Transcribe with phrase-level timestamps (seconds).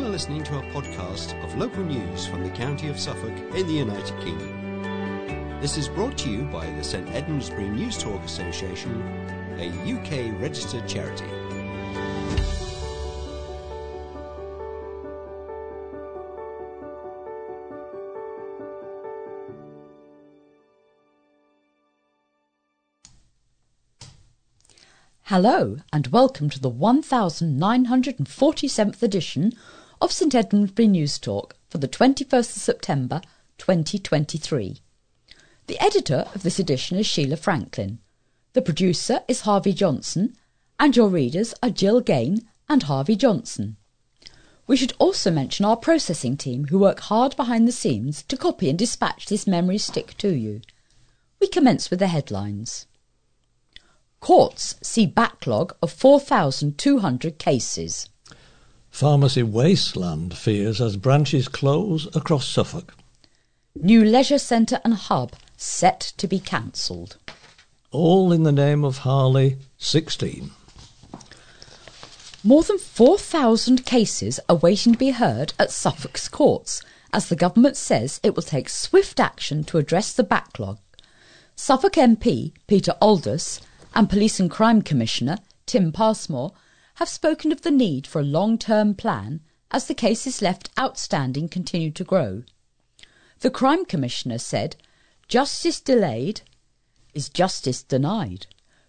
[0.00, 3.74] You're listening to a podcast of local news from the county of Suffolk in the
[3.74, 5.60] United Kingdom.
[5.60, 9.02] This is brought to you by the St Edmundsbury News Talk Association,
[9.58, 11.26] a UK registered charity.
[25.24, 29.52] Hello, and welcome to the 1947th edition
[30.00, 33.20] of St Edmundsbury News Talk for the 21st of September
[33.58, 34.78] 2023.
[35.66, 37.98] The editor of this edition is Sheila Franklin.
[38.54, 40.36] The producer is Harvey Johnson,
[40.78, 43.76] and your readers are Jill Gain and Harvey Johnson.
[44.66, 48.70] We should also mention our processing team who work hard behind the scenes to copy
[48.70, 50.62] and dispatch this memory stick to you.
[51.40, 52.86] We commence with the headlines.
[54.20, 58.09] Courts see backlog of 4,200 cases.
[58.90, 62.94] Pharmacy wasteland fears as branches close across Suffolk.
[63.74, 67.16] New leisure centre and hub set to be cancelled.
[67.90, 70.50] All in the name of Harley 16.
[72.42, 77.76] More than 4,000 cases are waiting to be heard at Suffolk's courts as the government
[77.76, 80.78] says it will take swift action to address the backlog.
[81.56, 83.60] Suffolk MP Peter Aldous
[83.94, 86.52] and Police and Crime Commissioner Tim Passmore
[87.00, 91.48] have spoken of the need for a long term plan as the cases left outstanding
[91.48, 92.42] continue to grow.
[93.38, 94.76] The Crime Commissioner said,
[95.26, 96.42] Justice delayed
[97.14, 98.46] is justice denied.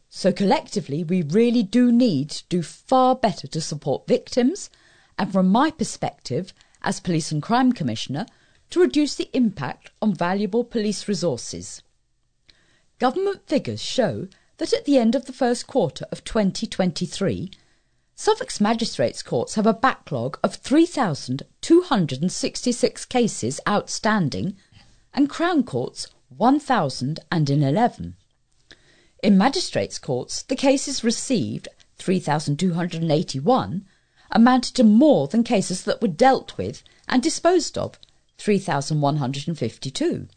[0.09, 4.69] So collectively, we really do need to do far better to support victims,
[5.17, 8.25] and from my perspective, as Police and Crime Commissioner,
[8.71, 11.81] to reduce the impact on valuable police resources.
[12.99, 17.51] Government figures show that at the end of the first quarter of 2023,
[18.23, 24.55] Suffolk's magistrates' courts have a backlog of 3,266 cases outstanding
[25.11, 26.05] and Crown Courts
[26.37, 28.15] 1,011.
[29.23, 31.67] In magistrates' courts, the cases received
[31.97, 33.87] 3,281
[34.29, 37.97] amounted to more than cases that were dealt with and disposed of
[38.37, 40.27] 3,152.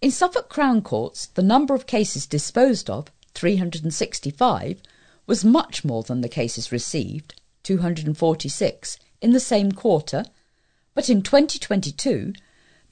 [0.00, 4.80] In Suffolk Crown Courts, the number of cases disposed of 365
[5.26, 10.24] was much more than the cases received, 246, in the same quarter,
[10.94, 12.32] but in 2022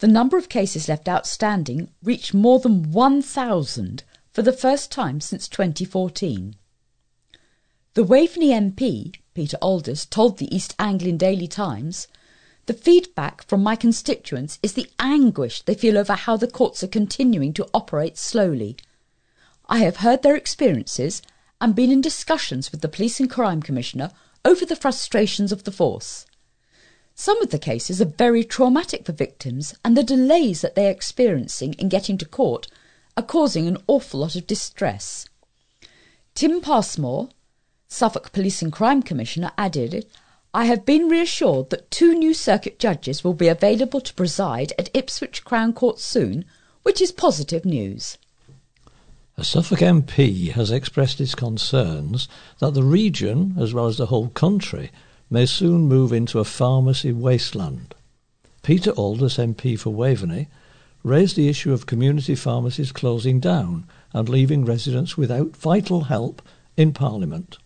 [0.00, 4.02] the number of cases left outstanding reached more than 1,000
[4.32, 6.56] for the first time since 2014.
[7.94, 12.08] The Waveney MP, Peter Aldous, told the East Anglian Daily Times,
[12.66, 16.88] The feedback from my constituents is the anguish they feel over how the courts are
[16.88, 18.76] continuing to operate slowly
[19.66, 21.22] I have heard their experiences
[21.64, 24.10] and been in discussions with the Police and Crime Commissioner
[24.44, 26.26] over the frustrations of the force.
[27.14, 30.90] Some of the cases are very traumatic for victims, and the delays that they are
[30.90, 32.66] experiencing in getting to court
[33.16, 35.26] are causing an awful lot of distress.
[36.34, 37.30] Tim Passmore,
[37.88, 40.04] Suffolk Police and Crime Commissioner, added,
[40.52, 44.90] I have been reassured that two new circuit judges will be available to preside at
[44.92, 46.44] Ipswich Crown Court soon,
[46.82, 48.18] which is positive news.
[49.36, 52.28] A Suffolk MP has expressed his concerns
[52.60, 54.92] that the region, as well as the whole country,
[55.28, 57.96] may soon move into a pharmacy wasteland.
[58.62, 60.46] Peter Aldous, MP for Waveney,
[61.02, 66.40] raised the issue of community pharmacies closing down and leaving residents without vital help
[66.76, 67.58] in Parliament.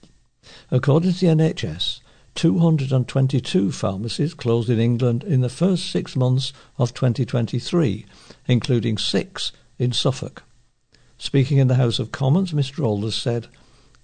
[0.71, 2.01] According to the NHS,
[2.34, 8.07] 222 pharmacies closed in England in the first six months of 2023,
[8.47, 10.45] including six in Suffolk.
[11.21, 13.48] Speaking in the House of Commons, Mr Aldous said,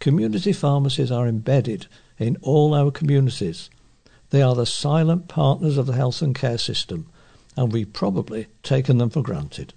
[0.01, 1.87] Community pharmacies are embedded
[2.19, 3.71] in all our communities.
[4.31, 7.07] They are the silent partners of the health and care system,
[7.57, 9.75] and we've probably taken them for granted.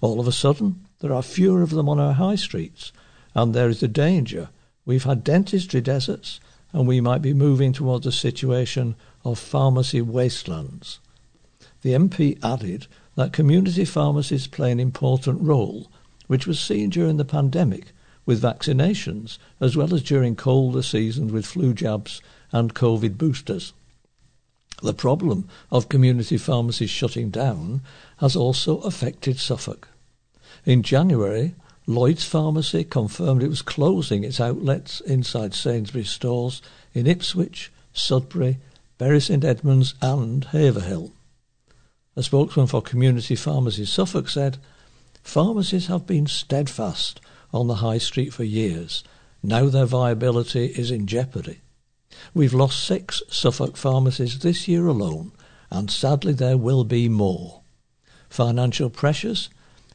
[0.00, 2.92] All of a sudden, there are fewer of them on our high streets,
[3.34, 4.48] and there is a danger
[4.86, 6.40] we've had dentistry deserts,
[6.72, 10.98] and we might be moving towards a situation of pharmacy wastelands.
[11.82, 12.86] The MP added
[13.16, 15.90] that community pharmacies play an important role
[16.26, 17.92] which was seen during the pandemic
[18.26, 22.22] with vaccinations, as well as during colder seasons with flu jabs
[22.52, 23.72] and COVID boosters.
[24.82, 27.82] The problem of community pharmacies shutting down
[28.18, 29.88] has also affected Suffolk.
[30.64, 31.54] In January,
[31.86, 36.62] Lloyd's Pharmacy confirmed it was closing its outlets inside Sainsbury's stores
[36.94, 38.58] in Ipswich, Sudbury,
[38.96, 41.12] Bury St Edmunds, and Haverhill.
[42.16, 44.58] A spokesman for Community Pharmacy Suffolk said,
[45.24, 47.20] Pharmacies have been steadfast
[47.52, 49.02] on the high street for years.
[49.42, 51.60] Now their viability is in jeopardy.
[52.34, 55.32] We've lost six Suffolk pharmacies this year alone,
[55.70, 57.62] and sadly there will be more.
[58.28, 59.50] Financial pressures,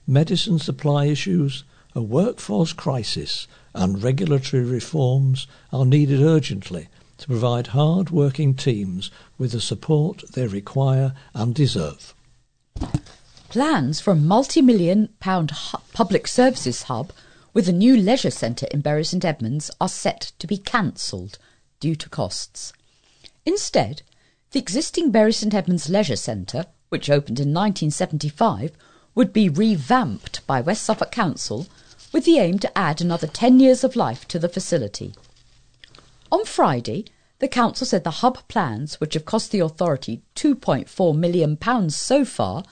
[0.06, 1.64] medicine supply issues,
[1.96, 9.52] a workforce crisis, and regulatory reforms are needed urgently to provide hard working teams with
[9.52, 12.14] the support they require and deserve.
[13.50, 15.52] Plans for a multi million pound
[15.92, 17.12] public services hub
[17.52, 21.40] with a new leisure centre in Bury St Edmunds are set to be cancelled
[21.80, 22.74] due to costs.
[23.48, 24.04] Instead,
[24.52, 28.72] the existing Bury St Edmunds Leisure Centre, which opened in 1975,
[29.16, 31.66] would be revamped by West Suffolk Council
[32.12, 35.16] with the aim to add another 10 years of life to the facility.
[36.32, 37.06] On Friday,
[37.40, 42.64] the council said the hub plans, which have cost the authority £2.4 million so far,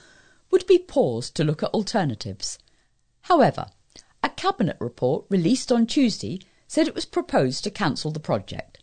[0.50, 2.58] would be paused to look at alternatives.
[3.22, 3.66] However,
[4.22, 8.78] a cabinet report released on Tuesday said it was proposed to cancel the project.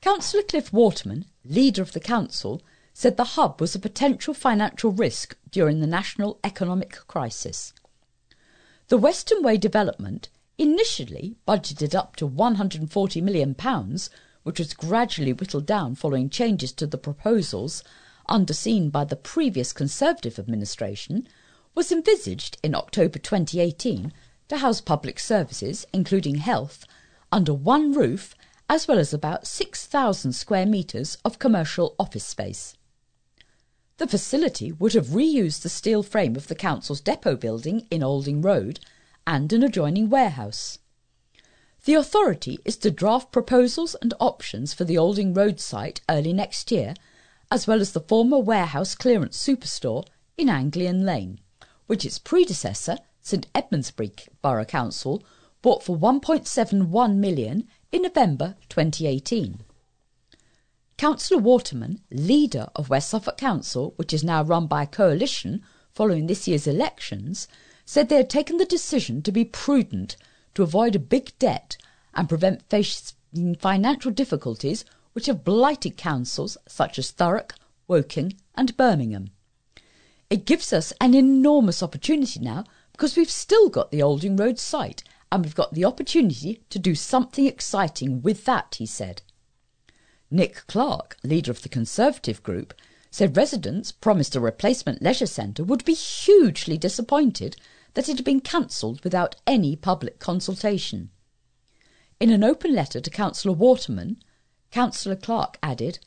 [0.00, 2.62] Councillor Cliff Waterman, leader of the council,
[2.92, 7.72] said the hub was a potential financial risk during the national economic crisis.
[8.88, 13.56] The Western Way development, initially budgeted up to £140 million,
[14.44, 17.82] which was gradually whittled down following changes to the proposals
[18.28, 21.28] underseen by the previous Conservative administration,
[21.74, 24.12] was envisaged in October 2018
[24.48, 26.84] to house public services, including health,
[27.30, 28.34] under one roof,
[28.68, 32.74] as well as about 6,000 square metres of commercial office space.
[33.98, 38.42] The facility would have reused the steel frame of the council's depot building in Olding
[38.42, 38.80] Road
[39.26, 40.78] and an adjoining warehouse.
[41.84, 46.70] The authority is to draft proposals and options for the Olding Road site early next
[46.70, 46.94] year,
[47.50, 50.04] as well as the former warehouse clearance superstore
[50.36, 51.38] in Anglian Lane,
[51.86, 54.12] which its predecessor, St Edmundsbury
[54.42, 55.22] Borough Council,
[55.62, 59.60] bought for 1.71 million in November 2018.
[60.96, 66.26] Councillor Waterman, leader of West Suffolk Council, which is now run by a coalition following
[66.26, 67.48] this year's elections,
[67.84, 70.16] said they had taken the decision to be prudent
[70.54, 71.76] to avoid a big debt
[72.14, 74.84] and prevent facing financial difficulties
[75.16, 77.54] which have blighted councils such as Thurrock,
[77.88, 79.30] Woking, and Birmingham.
[80.28, 85.02] It gives us an enormous opportunity now because we've still got the Olding Road site
[85.32, 89.22] and we've got the opportunity to do something exciting with that, he said.
[90.30, 92.74] Nick Clark, leader of the Conservative group,
[93.10, 97.56] said residents promised a replacement leisure centre would be hugely disappointed
[97.94, 101.08] that it had been cancelled without any public consultation.
[102.20, 104.18] In an open letter to Councillor Waterman,
[104.76, 106.00] Councillor Clark added,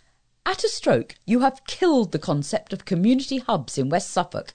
[0.46, 4.54] At a stroke, you have killed the concept of community hubs in West Suffolk.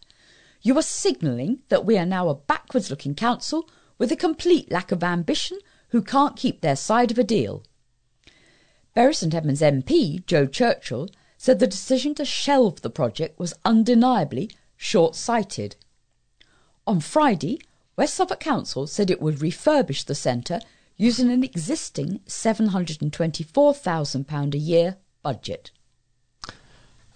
[0.63, 3.69] You are signalling that we are now a backwards looking council
[3.99, 5.59] with a complete lack of ambition
[5.89, 7.65] who can't keep their side of a deal.
[8.95, 14.49] Bury St Edmunds MP Jo Churchill said the decision to shelve the project was undeniably
[14.77, 15.75] short sighted.
[16.87, 17.59] On Friday,
[17.97, 20.61] West Suffolk Council said it would refurbish the centre
[20.97, 25.71] using an existing £724,000 a year budget.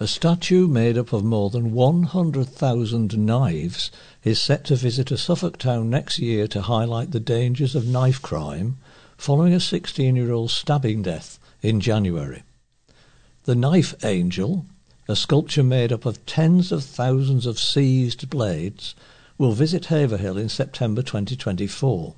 [0.00, 3.90] A statue made up of more than 100,000 knives
[4.22, 8.22] is set to visit a Suffolk town next year to highlight the dangers of knife
[8.22, 8.76] crime
[9.16, 12.44] following a 16 year old stabbing death in January.
[13.44, 14.66] The Knife Angel,
[15.08, 18.94] a sculpture made up of tens of thousands of seized blades,
[19.36, 22.14] will visit Haverhill in September 2024.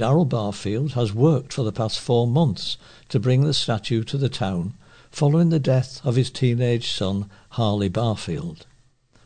[0.00, 2.78] Darrell Barfield has worked for the past four months
[3.10, 4.72] to bring the statue to the town
[5.10, 8.64] following the death of his teenage son, Harley Barfield.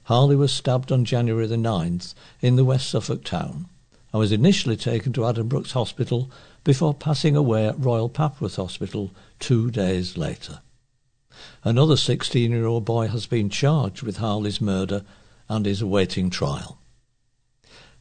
[0.06, 3.68] Harley was stabbed on January the 9th in the West Suffolk town
[4.12, 6.28] and was initially taken to Addenbrooke's Hospital
[6.64, 10.58] before passing away at Royal Papworth Hospital two days later.
[11.62, 15.04] Another 16 year old boy has been charged with Harley's murder
[15.48, 16.80] and is awaiting trial.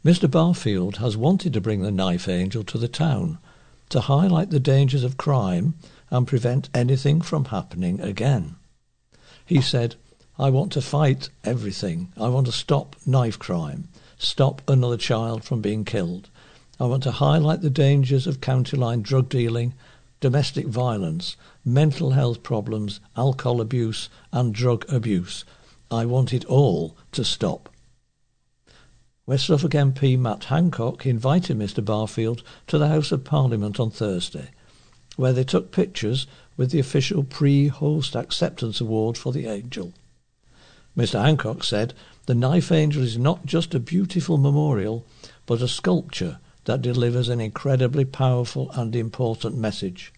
[0.04, 0.30] Mr.
[0.30, 3.38] Barfield has wanted to bring the Knife Angel to the town
[3.88, 5.76] to highlight the dangers of crime
[6.12, 8.56] and prevent anything from happening again.
[9.46, 9.96] He said,
[10.38, 12.12] I want to fight everything.
[12.18, 16.30] I want to stop knife crime, stop another child from being killed.
[16.82, 19.74] I want to highlight the dangers of county line drug dealing,
[20.20, 25.46] domestic violence, mental health problems, alcohol abuse, and drug abuse.
[25.90, 27.70] I want it all to stop.
[29.26, 34.50] West Suffolk MP Matt Hancock invited Mr Barfield to the House of Parliament on Thursday,
[35.16, 36.28] where they took pictures
[36.58, 39.94] with the official pre-host acceptance award for the Angel.
[40.98, 41.94] Mr Hancock said,
[42.26, 45.06] the Knife Angel is not just a beautiful memorial,
[45.46, 50.12] but a sculpture that delivers an incredibly powerful and important message.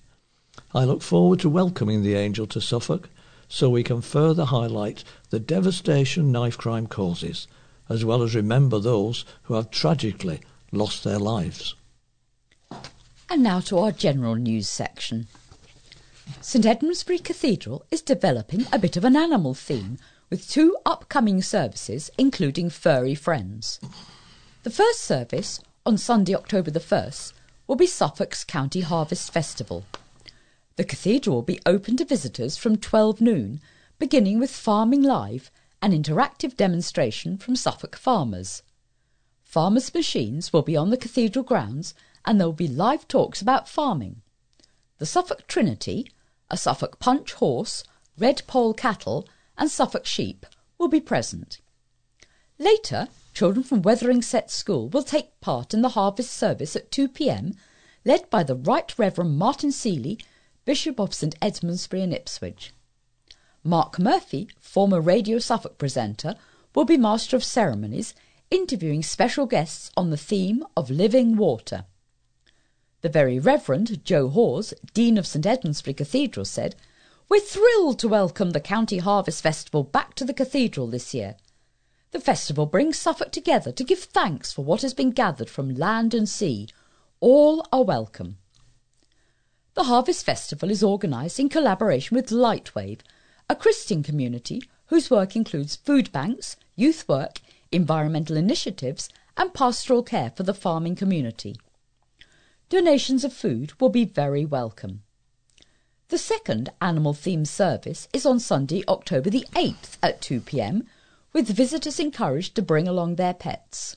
[0.74, 3.10] I look forward to welcoming the angel to Suffolk
[3.48, 7.48] so we can further highlight the devastation knife crime causes,
[7.89, 11.75] as well as remember those who have tragically lost their lives.
[13.30, 15.27] And now to our general news section.
[16.42, 19.98] St Edmundsbury Cathedral is developing a bit of an animal theme
[20.30, 23.80] with two upcoming services, including furry friends.
[24.63, 27.34] The first service, on Sunday, October the 1st,
[27.68, 29.86] will be Suffolk's County Harvest Festival.
[30.75, 33.62] The cathedral will be open to visitors from 12 noon,
[34.00, 35.51] beginning with Farming Live,
[35.86, 38.63] an interactive demonstration from Suffolk farmers.
[39.44, 41.94] Farmers' machines will be on the cathedral grounds
[42.25, 44.24] and there will be live talks about farming.
[44.98, 46.12] The Suffolk Trinity,
[46.50, 47.84] a Suffolk Punch horse,
[48.18, 50.48] red poll cattle, and Suffolk sheep
[50.80, 51.62] will be present.
[52.58, 57.54] Later, children from Wetheringsett School will take part in the harvest service at 2 p.m.,
[58.04, 60.18] led by the Right Reverend Martin Seeley,
[60.65, 62.74] Bishop of St Edmundsbury and Ipswich.
[63.67, 66.36] Mark Murphy, former Radio Suffolk presenter,
[66.75, 68.13] will be Master of Ceremonies,
[68.51, 71.86] interviewing special guests on the theme of living water.
[73.01, 76.75] The Very Reverend Joe Hawes, Dean of St Edmundsbury Cathedral, said,
[77.27, 81.36] We're thrilled to welcome the County Harvest Festival back to the cathedral this year.
[82.12, 86.13] The festival brings Suffolk together to give thanks for what has been gathered from land
[86.13, 86.67] and sea.
[87.19, 88.38] All are welcome.
[89.74, 93.00] The Harvest Festival is organised in collaboration with Lightwave,
[93.50, 100.32] a Christian community whose work includes food banks, youth work, environmental initiatives, and pastoral care
[100.36, 101.56] for the farming community
[102.70, 105.04] donations of food will be very welcome.
[106.10, 110.88] The second animal themed service is on Sunday, October the 8th at 2 pm,
[111.34, 113.96] with visitors encouraged to bring along their pets.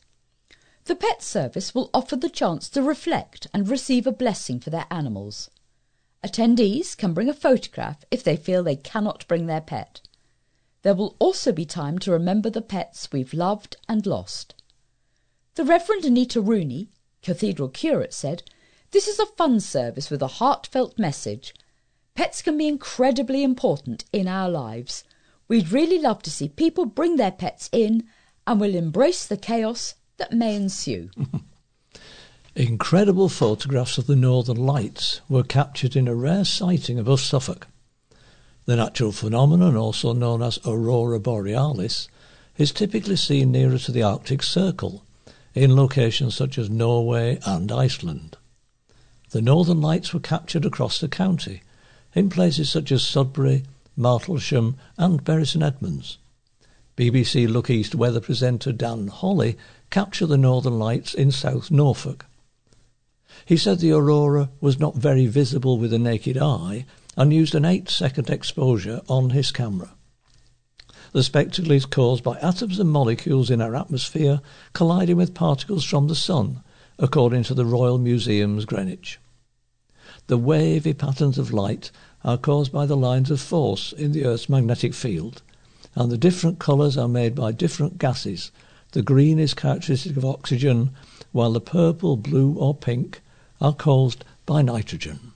[0.84, 4.86] The pet service will offer the chance to reflect and receive a blessing for their
[4.90, 5.50] animals.
[6.24, 10.00] Attendees can bring a photograph if they feel they cannot bring their pet.
[10.82, 14.54] There will also be time to remember the pets we've loved and lost.
[15.54, 16.90] The Reverend Anita Rooney,
[17.22, 18.42] Cathedral Curate, said
[18.90, 21.54] this is a fun service with a heartfelt message.
[22.14, 25.04] Pets can be incredibly important in our lives.
[25.46, 28.08] We'd really love to see people bring their pets in
[28.46, 31.10] and will embrace the chaos that may ensue.
[32.58, 37.68] Incredible photographs of the Northern Lights were captured in a rare sighting above Suffolk.
[38.64, 42.08] The natural phenomenon, also known as aurora borealis,
[42.56, 45.04] is typically seen nearer to the Arctic Circle,
[45.54, 48.36] in locations such as Norway and Iceland.
[49.30, 51.62] The Northern Lights were captured across the county,
[52.12, 56.18] in places such as Sudbury, Martlesham, and Bury St Edmunds.
[56.96, 59.56] BBC Look East weather presenter Dan Holley
[59.90, 62.24] captured the Northern Lights in South Norfolk.
[63.48, 66.84] He said the aurora was not very visible with the naked eye
[67.16, 69.94] and used an eight second exposure on his camera.
[71.12, 74.42] The spectacle is caused by atoms and molecules in our atmosphere
[74.74, 76.62] colliding with particles from the sun
[76.98, 79.18] according to the Royal Museums, Greenwich.
[80.26, 81.90] The wavy patterns of light
[82.22, 85.40] are caused by the lines of force in the Earth's magnetic field,
[85.94, 88.50] and the different colours are made by different gases.
[88.92, 90.90] The green is characteristic of oxygen,
[91.32, 93.22] while the purple, blue, or pink
[93.60, 95.32] are caused by nitrogen.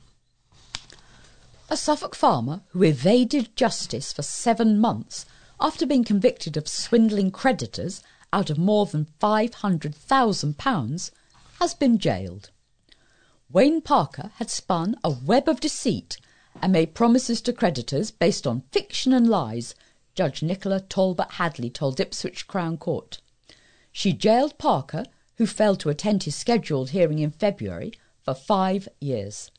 [1.69, 5.27] A Suffolk farmer who evaded justice for seven months
[5.61, 8.03] after being convicted of swindling creditors
[8.33, 11.11] out of more than £500,000
[11.61, 12.51] has been jailed.
[13.51, 16.19] Wayne Parker had spun a web of deceit
[16.61, 19.75] and made promises to creditors based on fiction and lies,
[20.15, 23.21] Judge Nicola Talbot Hadley told Ipswich Crown Court.
[23.91, 25.05] She jailed Parker,
[25.37, 27.93] who failed to attend his scheduled hearing in February,
[28.25, 29.51] for five years.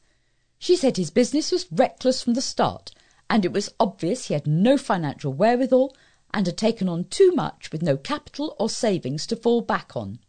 [0.58, 2.92] She said his business was reckless from the start,
[3.30, 5.96] and it was obvious he had no financial wherewithal
[6.34, 10.20] and had taken on too much with no capital or savings to fall back on.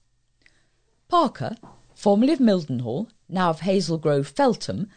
[1.08, 1.56] Parker,
[1.94, 4.88] formerly of Mildenhall, now of Hazelgrove Feltham,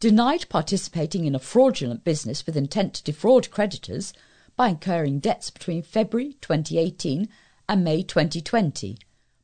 [0.00, 4.12] denied participating in a fraudulent business with intent to defraud creditors
[4.56, 7.28] by incurring debts between February 2018
[7.68, 8.98] and May 2020,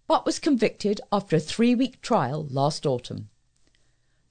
[0.06, 3.28] but was convicted after a three week trial last autumn.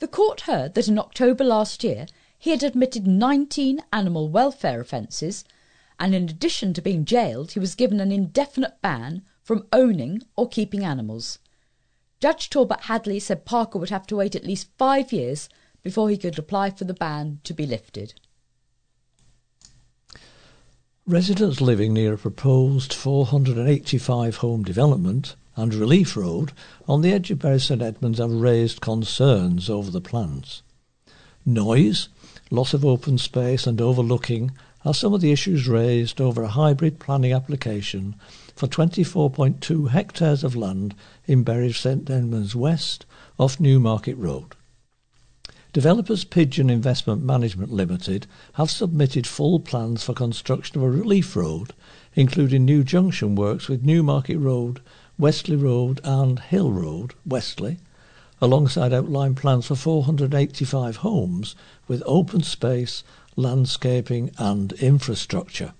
[0.01, 2.07] The court heard that in October last year
[2.39, 5.45] he had admitted 19 animal welfare offences,
[5.99, 10.49] and in addition to being jailed, he was given an indefinite ban from owning or
[10.49, 11.37] keeping animals.
[12.19, 15.47] Judge Talbot Hadley said Parker would have to wait at least five years
[15.83, 18.15] before he could apply for the ban to be lifted.
[21.05, 26.51] Residents living near a proposed 485 home development and Relief Road
[26.87, 30.61] on the edge of Bury St Edmunds have raised concerns over the plans.
[31.45, 32.09] Noise,
[32.49, 34.51] loss of open space and overlooking
[34.85, 38.15] are some of the issues raised over a hybrid planning application
[38.55, 43.05] for 24.2 hectares of land in Bury St Edmunds West
[43.37, 44.55] off Newmarket Road.
[45.73, 51.73] Developers Pigeon Investment Management Limited have submitted full plans for construction of a relief road,
[52.13, 54.81] including new junction works with Newmarket Road,
[55.17, 57.77] Westley Road and Hill Road, Westley,
[58.41, 61.55] alongside outline plans for 485 homes
[61.87, 63.03] with open space,
[63.35, 65.73] landscaping and infrastructure.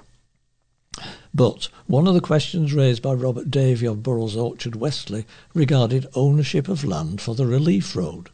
[1.33, 6.67] But one of the questions raised by Robert Davy of Burrells Orchard Westley regarded ownership
[6.67, 8.29] of land for the relief road.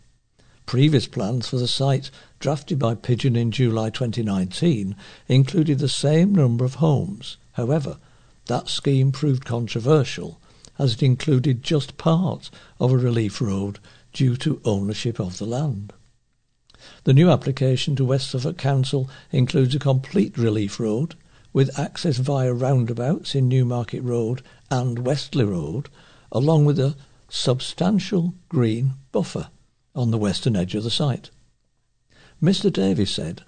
[0.65, 4.95] Previous plans for the site, drafted by Pigeon in July 2019,
[5.27, 7.37] included the same number of homes.
[7.53, 7.97] However,
[8.47, 10.41] that scheme proved controversial
[10.79, 13.79] as it included just part of a relief road
[14.13, 15.93] due to ownership of the land.
[17.03, 21.15] The new application to West Suffolk Council includes a complete relief road
[21.53, 25.89] with access via roundabouts in Newmarket Road and Westley Road,
[26.31, 26.95] along with a
[27.29, 29.49] substantial green buffer
[29.95, 31.31] on the western edge of the site.
[32.41, 32.71] Mr.
[32.71, 33.41] Davies said,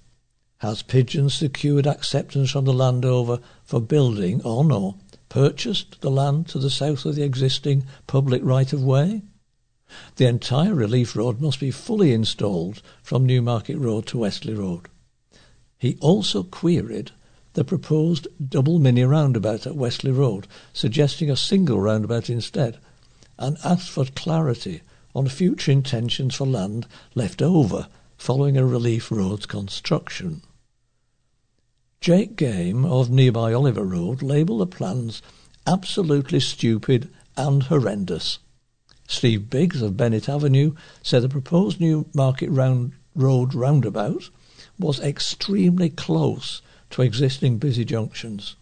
[0.57, 4.95] Has Pigeon secured acceptance from the landowner for building on or
[5.29, 9.21] purchased the land to the south of the existing public right of way?
[10.17, 14.88] The entire relief road must be fully installed from Newmarket Road to Westley Road.
[15.77, 17.12] He also queried
[17.53, 22.77] the proposed double mini roundabout at Westley Road, suggesting a single roundabout instead,
[23.38, 24.81] and asked for clarity
[25.15, 30.41] on future intentions for land left over following a relief road's construction.
[32.01, 35.21] Jake Game of nearby Oliver Road labelled the plans
[35.67, 38.39] absolutely stupid and horrendous.
[39.05, 44.29] Steve Biggs of Bennett Avenue said the proposed Newmarket Round Road roundabout
[44.79, 48.55] was extremely close to existing busy junctions.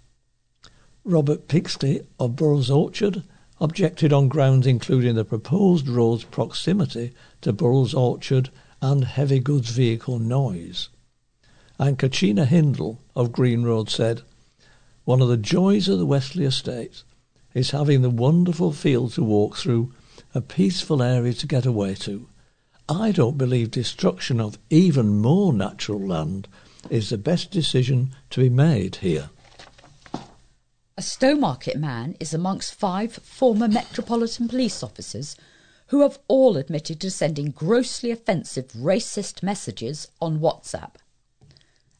[1.04, 3.21] Robert Pixley of Burrells Orchard
[3.62, 8.50] objected on grounds including the proposed road's proximity to Burrells Orchard
[8.82, 10.89] and heavy goods vehicle noise.
[11.80, 14.22] And Kachina Hindle of Green Road said,
[15.06, 17.04] One of the joys of the Westley estate
[17.54, 19.94] is having the wonderful field to walk through,
[20.34, 22.28] a peaceful area to get away to.
[22.90, 26.48] I don't believe destruction of even more natural land
[26.90, 29.30] is the best decision to be made here.
[30.98, 35.36] A Stowmarket man is amongst five former Metropolitan Police officers
[35.88, 40.92] who have all admitted to sending grossly offensive racist messages on WhatsApp.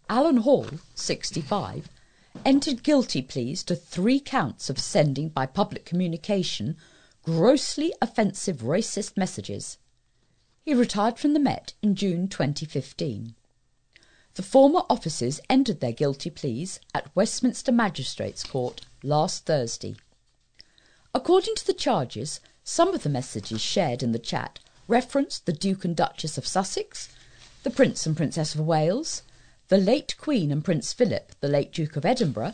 [0.10, 1.90] Alan Hall, 65,
[2.46, 6.78] entered guilty pleas to three counts of sending by public communication
[7.24, 9.78] grossly offensive racist messages.
[10.64, 13.36] He retired from the Met in June 2015.
[14.36, 19.98] The former officers entered their guilty pleas at Westminster Magistrates Court last Thursday.
[21.14, 25.84] According to the charges, some of the messages shared in the chat referenced the Duke
[25.84, 27.10] and Duchess of Sussex,
[27.64, 29.24] the Prince and Princess of Wales,
[29.70, 32.54] the late Queen and Prince Philip, the late Duke of Edinburgh,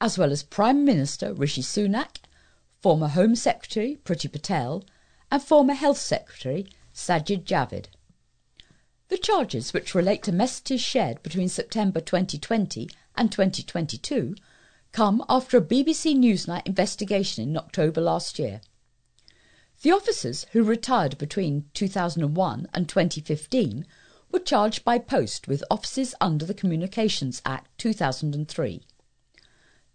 [0.00, 2.18] as well as Prime Minister Rishi Sunak,
[2.80, 4.84] former Home Secretary Priti Patel,
[5.30, 7.86] and former Health Secretary Sajid Javid.
[9.08, 14.36] The charges, which relate to messages shared between September 2020 and 2022,
[14.92, 18.60] come after a BBC Newsnight investigation in October last year.
[19.82, 23.84] The officers who retired between 2001 and 2015
[24.36, 28.82] were charged by post with offices under the Communications Act 2003.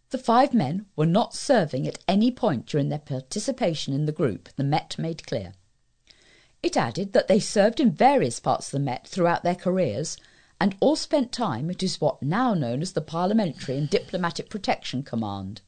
[0.10, 4.50] The five men were not serving at any point during their participation in the group,
[4.56, 5.54] the Met made clear.
[6.64, 10.18] It added that they served in various parts of the Met throughout their careers
[10.60, 15.62] and all spent time at what now known as the Parliamentary and Diplomatic Protection Command.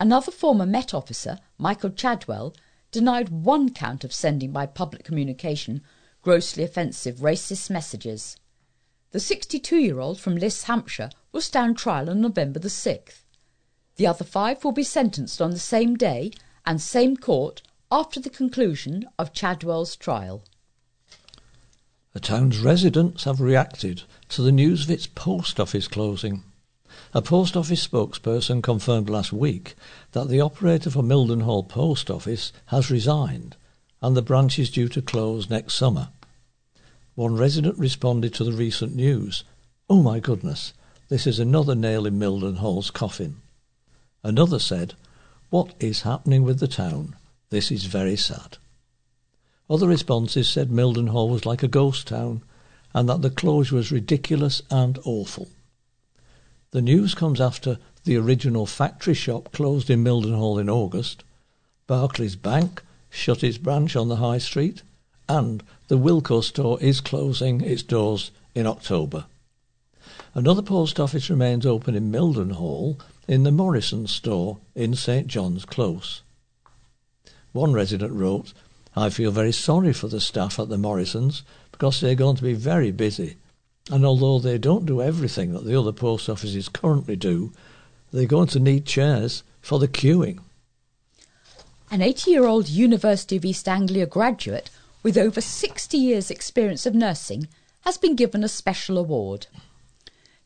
[0.00, 2.54] Another former Met officer, Michael Chadwell,
[2.90, 5.82] denied one count of sending by public communication
[6.22, 8.36] grossly offensive racist messages.
[9.10, 13.22] The 62 year old from Liss, Hampshire, will stand trial on November the 6th.
[13.96, 16.32] The other five will be sentenced on the same day
[16.66, 20.42] and same court after the conclusion of Chadwell's trial.
[22.12, 26.42] The town's residents have reacted to the news of its post office closing.
[27.14, 29.74] A post office spokesperson confirmed last week
[30.12, 33.56] that the operator for Mildenhall Post Office has resigned
[34.00, 36.08] and the branch is due to close next summer.
[37.14, 39.44] One resident responded to the recent news,
[39.90, 40.72] Oh my goodness,
[41.08, 43.36] this is another nail in Mildenhall's coffin.
[44.22, 44.94] Another said,
[45.50, 47.16] What is happening with the town?
[47.50, 48.58] This is very sad.
[49.70, 52.42] Other responses said Mildenhall was like a ghost town
[52.94, 55.48] and that the closure was ridiculous and awful.
[56.70, 61.24] The news comes after the original factory shop closed in Mildenhall in August,
[61.86, 64.82] Barclays Bank shut its branch on the High Street,
[65.28, 69.26] and the Wilko store is closing its doors in October.
[70.34, 76.22] Another post office remains open in Mildenhall in the Morrison store in St John's Close.
[77.52, 78.52] One resident wrote,
[78.96, 81.42] I feel very sorry for the staff at the Morrisons
[81.72, 83.36] because they're going to be very busy.
[83.90, 87.52] And although they don't do everything that the other post offices currently do,
[88.12, 90.40] they're going to need chairs for the queuing.
[91.90, 94.68] An 80 year old University of East Anglia graduate
[95.02, 97.48] with over 60 years' experience of nursing
[97.80, 99.46] has been given a special award.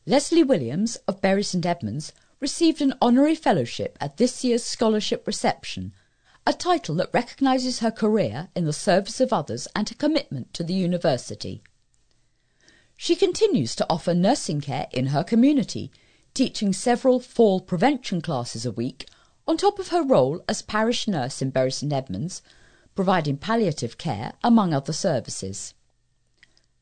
[0.05, 5.91] Leslie Williams of Bury St Edmunds received an honorary fellowship at this year's scholarship reception,
[6.47, 10.63] a title that recognises her career in the service of others and her commitment to
[10.63, 11.61] the university.
[12.95, 15.91] She continues to offer nursing care in her community,
[16.33, 19.07] teaching several fall prevention classes a week
[19.47, 22.41] on top of her role as parish nurse in Bury St Edmunds,
[22.95, 25.73] providing palliative care among other services.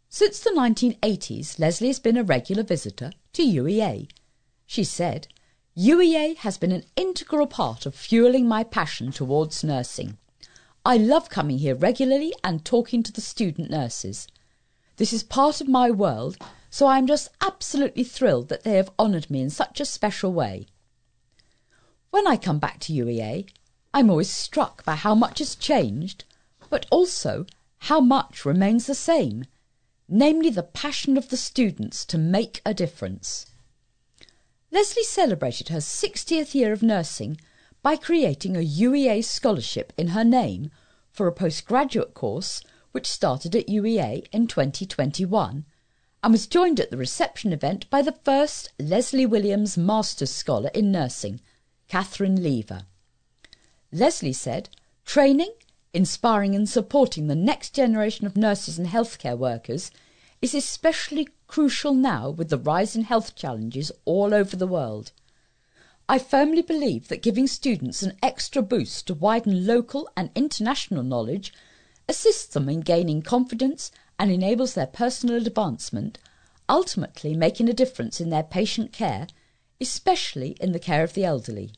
[0.10, 4.10] Since the 1980s, Leslie has been a regular visitor to UEA.
[4.65, 5.28] She said,
[5.78, 10.17] UEA has been an integral part of fueling my passion towards nursing.
[10.86, 14.28] I love coming here regularly and talking to the student nurses.
[14.97, 16.38] This is part of my world,
[16.69, 20.34] so I am just absolutely thrilled that they have honoured me in such a special
[20.34, 20.67] way.
[22.12, 23.47] When I come back to UEA,
[23.93, 26.26] I'm always struck by how much has changed,
[26.69, 27.45] but also
[27.80, 29.45] how much remains the same,
[30.10, 33.45] namely the passion of the students to make a difference.
[34.71, 37.39] Leslie celebrated her 60th year of nursing
[37.82, 40.69] by creating a UEA scholarship in her name
[41.12, 45.65] for a postgraduate course which started at UEA in 2021
[46.21, 50.91] and was joined at the reception event by the first Leslie Williams Master's Scholar in
[50.91, 51.39] Nursing,
[51.91, 52.86] Catherine Lever.
[53.91, 54.69] Leslie said,
[55.04, 55.51] Training,
[55.93, 59.91] inspiring and supporting the next generation of nurses and healthcare workers
[60.41, 65.12] is especially crucial now with the rise in health challenges all over the world.
[66.08, 71.54] I firmly believe that giving students an extra boost to widen local and international knowledge
[72.08, 76.19] assists them in gaining confidence and enables their personal advancement,
[76.69, 79.27] ultimately making a difference in their patient care,
[79.82, 81.73] especially in the care of the elderly.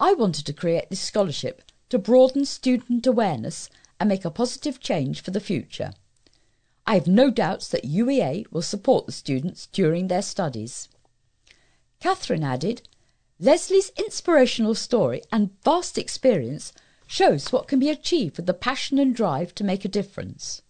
[0.00, 5.20] I wanted to create this scholarship to broaden student awareness and make a positive change
[5.22, 5.92] for the future.
[6.86, 10.88] I have no doubts that UEA will support the students during their studies.
[12.00, 12.88] Catherine added,
[13.40, 16.72] Leslie's inspirational story and vast experience
[17.06, 20.62] shows what can be achieved with the passion and drive to make a difference.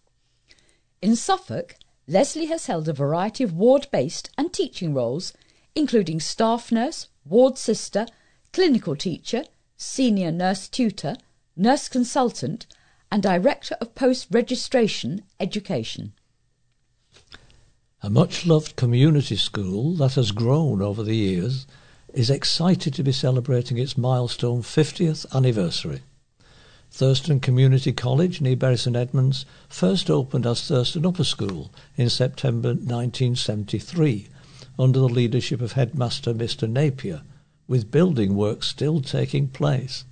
[1.02, 5.32] In Suffolk, Leslie has held a variety of ward based and teaching roles,
[5.74, 8.06] including staff nurse, ward sister,
[8.54, 9.42] clinical teacher,
[9.76, 11.16] senior nurse tutor,
[11.56, 12.66] nurse consultant,
[13.10, 16.12] and director of post registration education.
[18.00, 21.66] A much loved community school that has grown over the years
[22.12, 26.02] is excited to be celebrating its milestone 50th anniversary.
[26.92, 32.68] Thurston Community College near Bury St Edmunds first opened as Thurston Upper School in September
[32.68, 34.28] 1973
[34.78, 37.22] under the leadership of headmaster Mr Napier
[37.66, 40.04] with building work still taking place.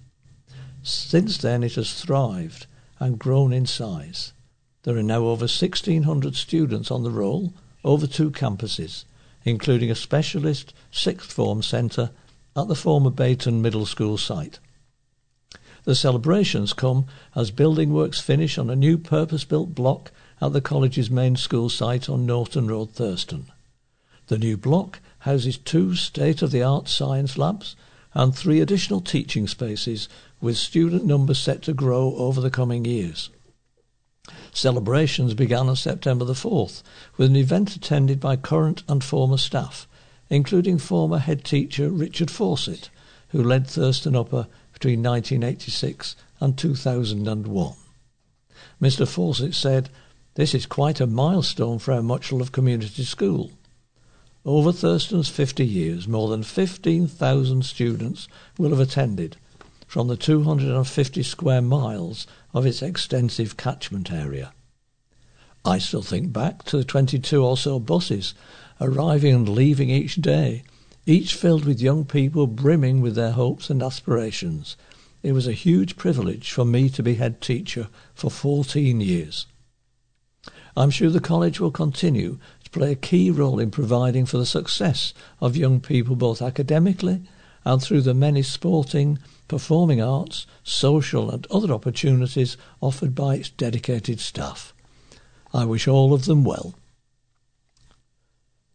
[0.83, 2.67] Since then, it has thrived
[2.99, 4.33] and grown in size.
[4.85, 9.05] There are now over 1,600 students on the roll over two campuses,
[9.45, 12.11] including a specialist sixth form centre
[12.57, 14.59] at the former Beyton Middle School site.
[15.85, 20.61] The celebrations come as building works finish on a new purpose built block at the
[20.61, 23.47] college's main school site on Norton Road, Thurston.
[24.29, 27.77] The new block houses two state of the art science labs
[28.13, 30.09] and three additional teaching spaces
[30.41, 33.31] with student numbers set to grow over the coming years.
[34.53, 36.83] Celebrations began on September the 4th
[37.17, 39.87] with an event attended by current and former staff,
[40.29, 42.91] including former head teacher Richard Fawcett,
[43.29, 47.75] who led Thurston Upper between 1986 and 2001.
[48.81, 49.07] Mr.
[49.07, 49.89] Fawcett said,
[50.35, 53.53] This is quite a milestone for our much loved community school.
[54.45, 58.27] Over Thurston's 50 years, more than 15,000 students
[58.59, 59.37] will have attended
[59.87, 64.53] from the 250 square miles of its extensive catchment area.
[65.65, 68.35] I still think back to the 22 or so buses
[68.81, 70.65] arriving and leaving each day,
[71.07, 74.77] each filled with young people brimming with their hopes and aspirations.
[75.23, 79.47] It was a huge privilege for me to be head teacher for 14 years.
[80.77, 82.39] I'm sure the college will continue
[82.73, 87.23] play a key role in providing for the success of young people both academically
[87.65, 94.19] and through the many sporting, performing arts, social and other opportunities offered by its dedicated
[94.19, 94.75] staff.
[95.55, 96.75] I wish all of them well.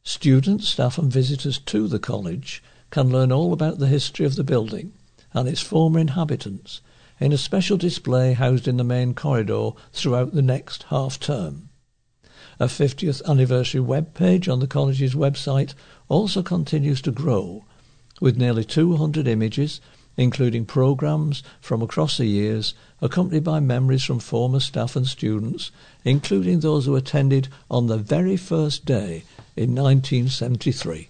[0.03, 4.43] Students, staff and visitors to the college can learn all about the history of the
[4.43, 4.93] building
[5.33, 6.81] and its former inhabitants
[7.19, 11.66] in a special display housed in the main corridor throughout the next half term.
[12.59, 15.75] A 50th anniversary web page on the college's website
[16.09, 17.65] also continues to grow,
[18.19, 19.79] with nearly 200 images,
[20.17, 25.69] including programmes from across the years, accompanied by memories from former staff and students,
[26.03, 29.23] including those who attended on the very first day
[29.55, 31.09] in 1973.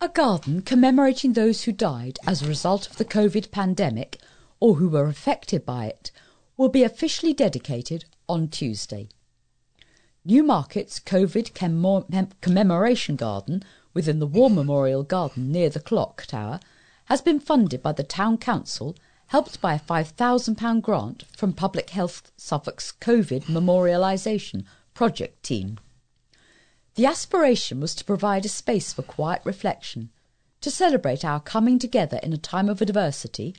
[0.00, 4.18] A garden commemorating those who died as a result of the COVID pandemic
[4.58, 6.10] or who were affected by it
[6.56, 9.08] will be officially dedicated on Tuesday.
[10.26, 11.52] Newmarket's COVID
[12.40, 16.60] commemoration garden within the War Memorial Garden near the clock tower
[17.04, 22.32] has been funded by the Town Council, helped by a £5,000 grant from Public Health
[22.38, 25.78] Suffolk's COVID Memorialisation project team.
[26.94, 30.08] The aspiration was to provide a space for quiet reflection,
[30.62, 33.54] to celebrate our coming together in a time of adversity,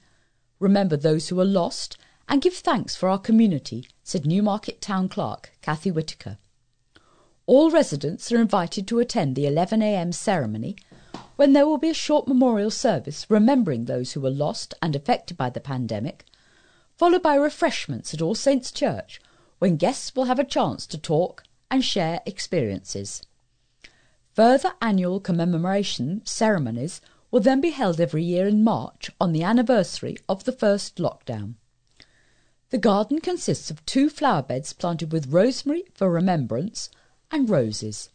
[0.59, 1.95] remember those who are lost,
[2.27, 6.39] and give thanks for our community, said Newmarket Town Clerk Kathy Whitaker.
[7.47, 10.75] All residents are invited to attend the 11am ceremony
[11.35, 15.37] when there will be a short memorial service remembering those who were lost and affected
[15.37, 16.25] by the pandemic,
[16.97, 19.21] followed by refreshments at All Saints Church
[19.59, 23.21] when guests will have a chance to talk and share experiences.
[24.33, 30.17] Further annual commemoration ceremonies will then be held every year in March on the anniversary
[30.27, 31.53] of the first lockdown.
[32.71, 36.89] The garden consists of two flower beds planted with rosemary for remembrance
[37.31, 38.09] and roses.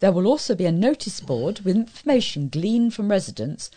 [0.00, 3.70] There will also be a notice board with information gleaned from residents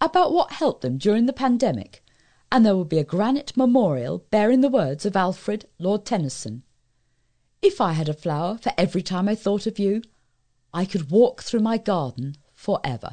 [0.00, 2.04] about what helped them during the pandemic,
[2.50, 6.62] and there will be a granite memorial bearing the words of Alfred, Lord Tennyson,
[7.60, 10.02] if I had a flower for every time I thought of you,
[10.72, 13.12] I could walk through my garden for ever.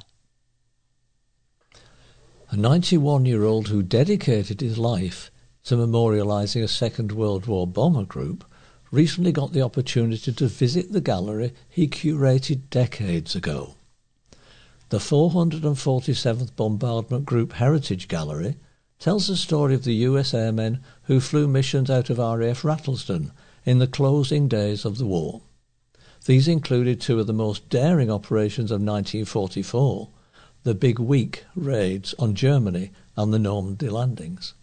[2.50, 5.32] A 91 year old who dedicated his life
[5.64, 8.46] to memorialising a Second World War bomber group
[8.96, 13.76] recently got the opportunity to visit the gallery he curated decades ago.
[14.88, 18.56] The 447th Bombardment Group Heritage Gallery
[18.98, 23.32] tells the story of the US airmen who flew missions out of RAF Rattlesden
[23.66, 25.42] in the closing days of the war.
[26.26, 30.08] These included two of the most daring operations of 1944,
[30.64, 34.54] the Big Week raids on Germany and the Normandy landings.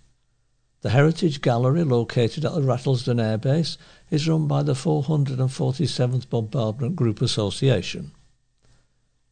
[0.81, 3.79] The Heritage Gallery, located at the Rattlesden Air Base,
[4.13, 8.13] is run by the 447th Bombardment Group Association.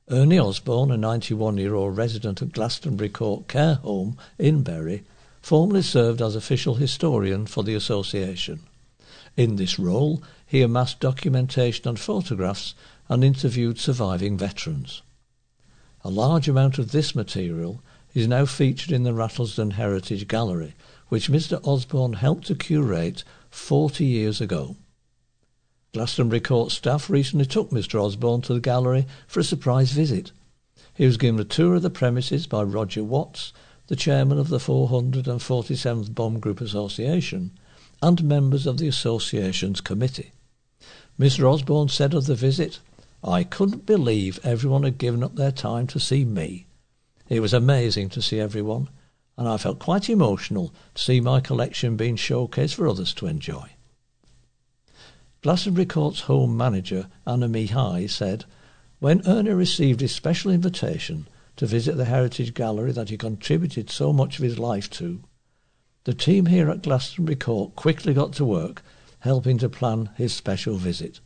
[0.09, 5.05] Ernie Osborne, a 91 year old resident of Glastonbury Court Care Home in Bury,
[5.43, 8.61] formerly served as official historian for the association.
[9.37, 12.75] In this role, he amassed documentation and photographs
[13.07, 15.03] and interviewed surviving veterans.
[16.05, 17.83] A large amount of this material
[18.15, 20.75] is now featured in the Rattlesden Heritage Gallery,
[21.09, 21.61] which Mr.
[21.69, 24.77] Osborne helped to curate 40 years ago.
[25.93, 28.03] Glastonbury Court staff recently took Mr.
[28.03, 30.31] Osborne to the gallery for a surprise visit.
[30.95, 33.53] He was given a tour of the premises by Roger Watts,
[33.89, 37.51] the chairman of the 447th Bomb Group Association,
[38.01, 40.33] and members of the association's committee.
[41.19, 41.53] Mr.
[41.53, 42.79] Osborne said of the visit,
[43.23, 46.67] I couldn't believe everyone had given up their time to see me.
[47.29, 48.89] It was amazing to see everyone,
[49.41, 53.71] and I felt quite emotional to see my collection being showcased for others to enjoy.
[55.41, 58.45] Glastonbury Court's home manager, Anna Mihai, said,
[58.99, 61.27] When Ernie received his special invitation
[61.57, 65.23] to visit the Heritage Gallery that he contributed so much of his life to,
[66.05, 68.83] the team here at Glastonbury Court quickly got to work
[69.21, 71.21] helping to plan his special visit.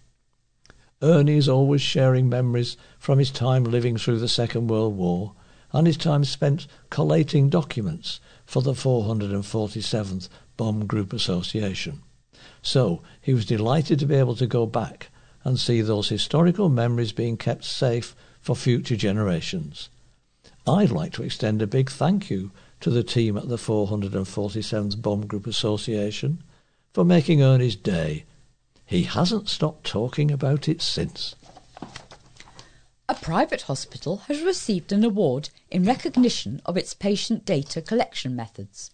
[1.03, 5.35] Ernie is always sharing memories from his time living through the Second World War
[5.74, 12.00] and his time spent collating documents for the 447th Bomb Group Association.
[12.62, 15.08] So he was delighted to be able to go back
[15.42, 19.90] and see those historical memories being kept safe for future generations.
[20.66, 25.26] I'd like to extend a big thank you to the team at the 447th Bomb
[25.26, 26.42] Group Association
[26.92, 28.24] for making Ernie's day.
[28.87, 31.34] He hasn't stopped talking about it since.
[33.06, 38.92] A private hospital has received an award in recognition of its patient data collection methods.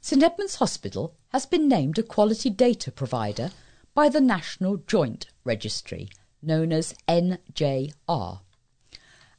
[0.00, 3.52] St Edmunds Hospital has been named a quality data provider
[3.94, 6.08] by the National Joint Registry,
[6.42, 8.40] known as NJR.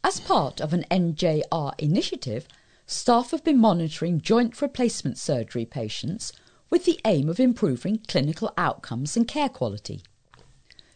[0.01, 2.47] As part of an NJR initiative,
[2.87, 6.31] staff have been monitoring joint replacement surgery patients
[6.69, 10.03] with the aim of improving clinical outcomes and care quality.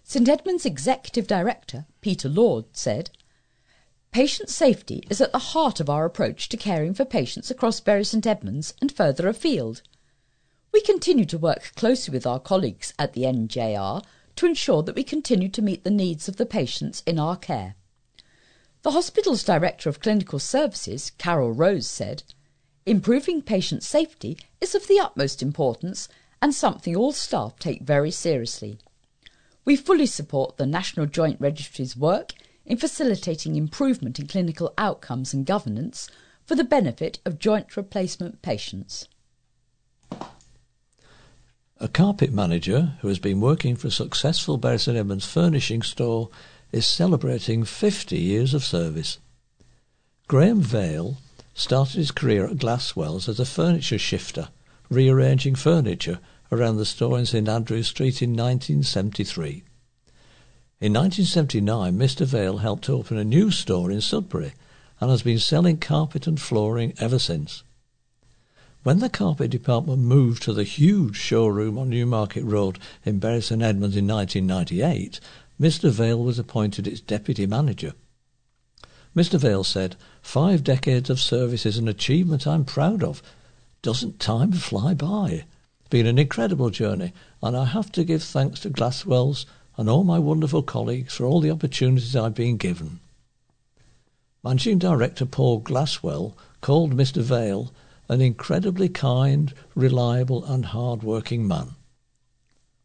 [0.06, 3.10] St Edmunds Executive Director, Peter Lord, said,
[4.12, 8.04] Patient safety is at the heart of our approach to caring for patients across Bury
[8.04, 9.84] St Edmunds and further afield.
[10.72, 14.04] We continue to work closely with our colleagues at the NJR
[14.36, 17.76] to ensure that we continue to meet the needs of the patients in our care.
[18.82, 22.24] The hospital's Director of Clinical Services, Carol Rose, said,
[22.88, 26.10] Improving patient safety is of the utmost importance
[26.42, 28.80] and something all staff take very seriously.
[29.66, 32.34] We fully support the National Joint Registry's work
[32.70, 36.08] in facilitating improvement in clinical outcomes and governance
[36.46, 39.08] for the benefit of joint replacement patients.
[41.82, 46.30] A carpet manager who has been working for a successful Bury St Edmunds furnishing store
[46.72, 49.18] is celebrating 50 years of service.
[50.28, 51.18] Graham Vale
[51.56, 54.50] started his career at Glasswells as a furniture shifter,
[54.90, 56.20] rearranging furniture
[56.52, 59.64] around the store in St Andrew Street in 1973.
[60.82, 62.26] In 1979, Mr.
[62.26, 64.54] Vale helped open a new store in Sudbury
[65.02, 67.64] and has been selling carpet and flooring ever since.
[68.84, 73.62] When the carpet department moved to the huge showroom on Newmarket Road in Bury St
[73.62, 75.20] Edmunds in 1998,
[75.60, 75.92] Mr.
[75.92, 77.92] Vale was appointed its deputy manager.
[79.14, 79.38] Mr.
[79.38, 83.22] Vale said, Five decades of service is an achievement I'm proud of.
[83.82, 85.44] Doesn't time fly by?
[85.82, 87.12] It's been an incredible journey,
[87.44, 89.46] and I have to give thanks to Glasswells
[89.80, 93.00] and all my wonderful colleagues for all the opportunities I've been given.
[94.44, 97.22] Managing Director Paul Glasswell called Mr.
[97.22, 97.72] Vale
[98.10, 101.76] an incredibly kind, reliable, and hard-working man.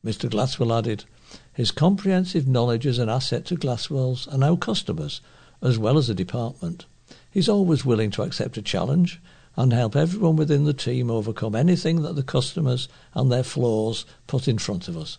[0.07, 0.31] Mr.
[0.31, 1.05] Glasswell added,
[1.53, 5.21] His comprehensive knowledge is an asset to Glasswells and our customers,
[5.61, 6.87] as well as the department.
[7.29, 9.21] He's always willing to accept a challenge
[9.57, 14.47] and help everyone within the team overcome anything that the customers and their flaws put
[14.47, 15.19] in front of us.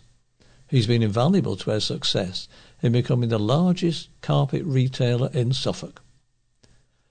[0.68, 2.48] He's been invaluable to our success
[2.82, 6.02] in becoming the largest carpet retailer in Suffolk.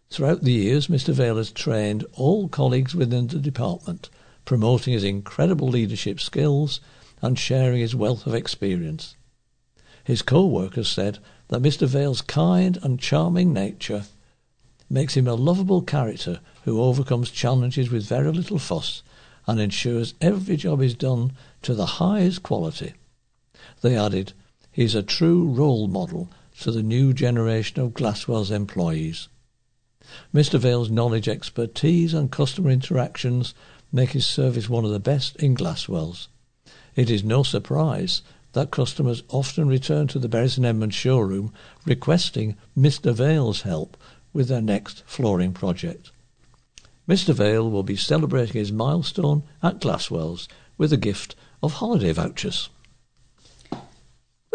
[0.10, 1.13] Throughout the years, Mr.
[1.13, 4.10] Vale has trained all colleagues within the department,
[4.44, 6.82] promoting his incredible leadership skills
[7.22, 9.15] and sharing his wealth of experience.
[10.04, 11.88] His co-workers said that Mr.
[11.88, 14.04] Vale's kind and charming nature
[14.89, 19.02] makes him a lovable character who overcomes challenges with very little fuss
[19.48, 22.94] and ensures every job is done to the highest quality.
[23.82, 24.34] They added,
[24.71, 26.30] he's a true role model
[26.62, 29.28] to the new generation of Glasswell's employees.
[30.34, 30.60] Mr.
[30.60, 33.54] Vale's knowledge, expertise and customer interactions
[33.91, 36.28] make his service one of the best in Glasswell's.
[36.95, 38.21] It is no surprise
[38.54, 41.51] that customers often return to the Bury St Edmunds showroom
[41.86, 43.13] requesting Mr.
[43.13, 43.97] Vale's help
[44.32, 46.12] with their next flooring project.
[47.08, 47.34] Mr.
[47.34, 50.47] Vale will be celebrating his milestone at Glasswells
[50.78, 52.69] with a gift of holiday vouchers.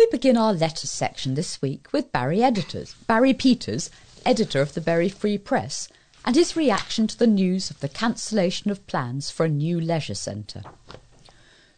[0.01, 3.91] We begin our letters section this week with Barry editors, Barry Peters,
[4.25, 5.89] editor of the Bury Free Press,
[6.25, 10.15] and his reaction to the news of the cancellation of plans for a new leisure
[10.15, 10.63] centre.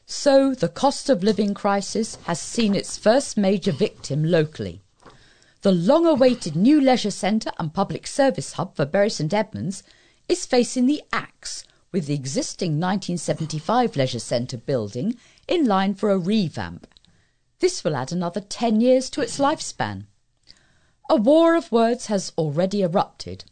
[0.07, 4.83] So the cost of living crisis has seen its first major victim locally.
[5.63, 9.83] The long awaited new leisure centre and public service hub for Bury St Edmunds
[10.29, 15.17] is facing the axe with the existing 1975 leisure centre building
[15.49, 16.87] in line for a revamp.
[17.63, 20.07] This will add another 10 years to its lifespan.
[21.09, 23.45] A war of words has already erupted.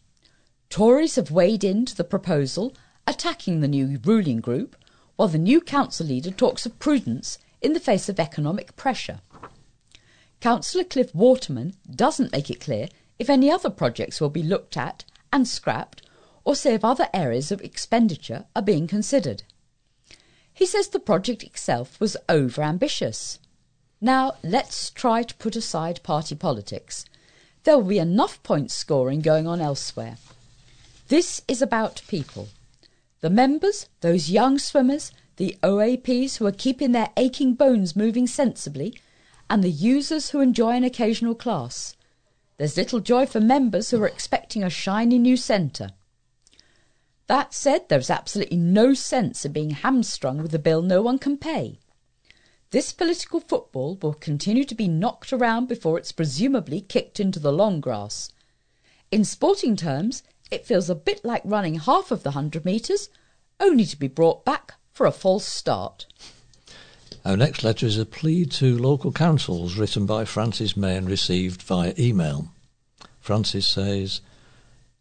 [0.68, 2.74] Tories have weighed into the proposal,
[3.06, 4.74] attacking the new ruling group,
[5.14, 9.20] while the new council leader talks of prudence in the face of economic pressure.
[10.40, 12.88] Councillor Cliff Waterman doesn't make it clear
[13.20, 16.02] if any other projects will be looked at and scrapped
[16.44, 19.44] or say if other areas of expenditure are being considered.
[20.52, 23.38] He says the project itself was over ambitious.
[24.00, 27.04] Now let's try to put aside party politics.
[27.64, 30.16] There will be enough point scoring going on elsewhere.
[31.08, 32.48] This is about people.
[33.20, 38.94] The members, those young swimmers, the OAPs who are keeping their aching bones moving sensibly,
[39.50, 41.96] and the users who enjoy an occasional class.
[42.56, 45.90] There's little joy for members who are expecting a shiny new centre.
[47.26, 51.36] That said, there's absolutely no sense in being hamstrung with a bill no one can
[51.36, 51.78] pay.
[52.70, 57.52] This political football will continue to be knocked around before it's presumably kicked into the
[57.52, 58.30] long grass.
[59.10, 63.08] In sporting terms, it feels a bit like running half of the 100 metres,
[63.58, 66.06] only to be brought back for a false start.
[67.24, 71.62] Our next letter is a plea to local councils written by Francis May and received
[71.62, 72.50] via email.
[73.18, 74.20] Francis says,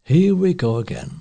[0.02, 1.20] Here we go again.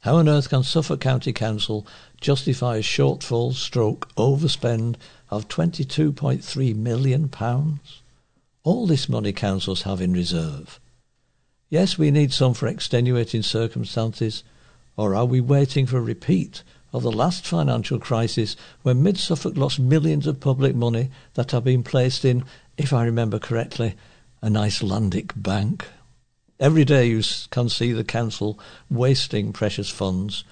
[0.00, 1.86] How on earth can Suffolk County Council
[2.20, 4.96] justify a shortfall stroke overspend
[5.30, 7.30] of £22.3 million?
[8.62, 10.78] All this money councils have in reserve.
[11.70, 14.42] Yes, we need some for extenuating circumstances,
[14.96, 16.62] or are we waiting for a repeat
[16.92, 21.64] of the last financial crisis when Mid Suffolk lost millions of public money that had
[21.64, 22.44] been placed in,
[22.76, 23.94] if I remember correctly,
[24.42, 25.86] an Icelandic bank?
[26.58, 28.58] Every day you can see the council
[28.90, 30.44] wasting precious funds.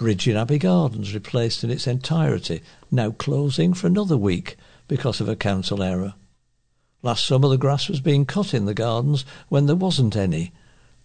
[0.00, 4.56] Bridge in Abbey Gardens replaced in its entirety, now closing for another week
[4.88, 6.14] because of a council error.
[7.02, 10.52] Last summer the grass was being cut in the gardens when there wasn't any.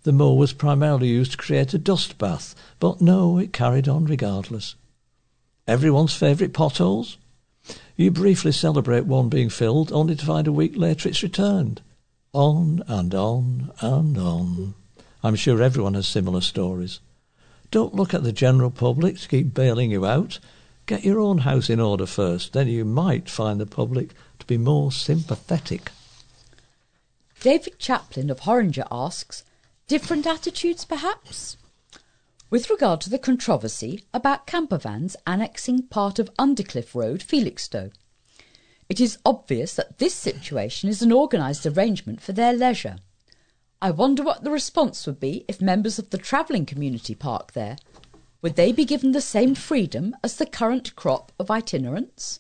[0.04, 4.06] The mow was primarily used to create a dust bath, but no, it carried on
[4.06, 4.76] regardless.
[5.68, 7.18] Everyone's favourite potholes?
[7.98, 11.82] You briefly celebrate one being filled, only to find a week later it's returned.
[12.32, 14.74] On and on and on.
[15.22, 17.02] I'm sure everyone has similar stories.
[17.76, 20.40] Don't look at the general public to keep bailing you out.
[20.86, 24.58] Get your own house in order first, then you might find the public to be
[24.58, 25.92] more sympathetic.
[27.42, 29.44] David Chaplin of Horringer asks,
[29.90, 31.58] different attitudes perhaps?
[32.50, 37.92] With regard to the controversy about campervans annexing part of Undercliff Road, Felixstowe,
[38.88, 43.00] it is obvious that this situation is an organised arrangement for their leisure.
[43.82, 47.78] I wonder what the response would be if members of the travelling community park there.
[48.42, 52.40] Would they be given the same freedom as the current crop of itinerants?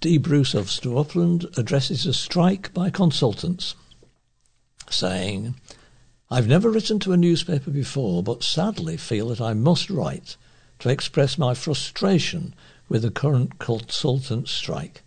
[0.00, 0.18] D.
[0.18, 1.06] Bruce of Stow
[1.56, 3.74] addresses a strike by consultants,
[4.90, 5.54] saying,
[6.30, 10.36] I've never written to a newspaper before, but sadly feel that I must write
[10.80, 12.54] to express my frustration
[12.88, 15.02] with the current consultant strike.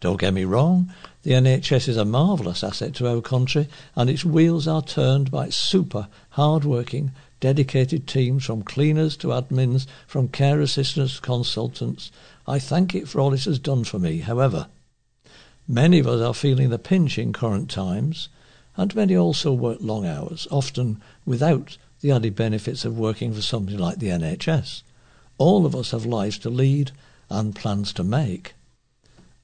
[0.00, 0.92] Don't get me wrong,
[1.22, 5.48] the NHS is a marvellous asset to our country, and its wheels are turned by
[5.48, 12.10] super hard-working, dedicated teams from cleaners to admins, from care assistants to consultants.
[12.46, 14.18] I thank it for all it has done for me.
[14.18, 14.68] However,
[15.66, 18.28] many of us are feeling the pinch in current times,
[18.76, 23.78] and many also work long hours, often without the added benefits of working for something
[23.78, 24.82] like the NHS.
[25.38, 26.92] All of us have lives to lead
[27.30, 28.54] and plans to make.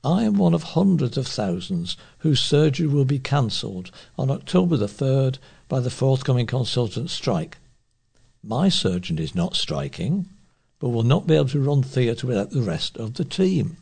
[0.04, 4.86] I am one of hundreds of thousands whose surgery will be cancelled on October the
[4.86, 5.38] 3rd
[5.68, 7.58] by the forthcoming consultant strike.
[8.42, 10.28] My surgeon is not striking,
[10.80, 13.76] but will not be able to run theatre without the rest of the team.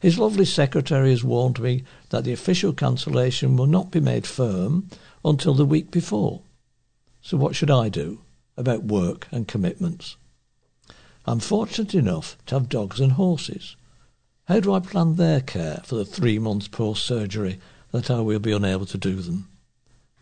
[0.00, 4.88] His lovely secretary has warned me that the official cancellation will not be made firm
[5.24, 6.40] until the week before.
[7.22, 8.22] So what should I do
[8.56, 10.16] about work and commitments?
[11.24, 13.76] I'm fortunate enough to have dogs and horses.
[14.50, 17.60] How do I plan their care for the three months post surgery
[17.92, 19.48] that I will be unable to do them?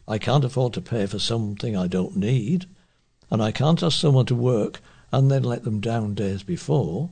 [0.06, 2.66] I can't afford to pay for something I don't need,
[3.30, 7.08] and I can't ask someone to work and then let them down days before.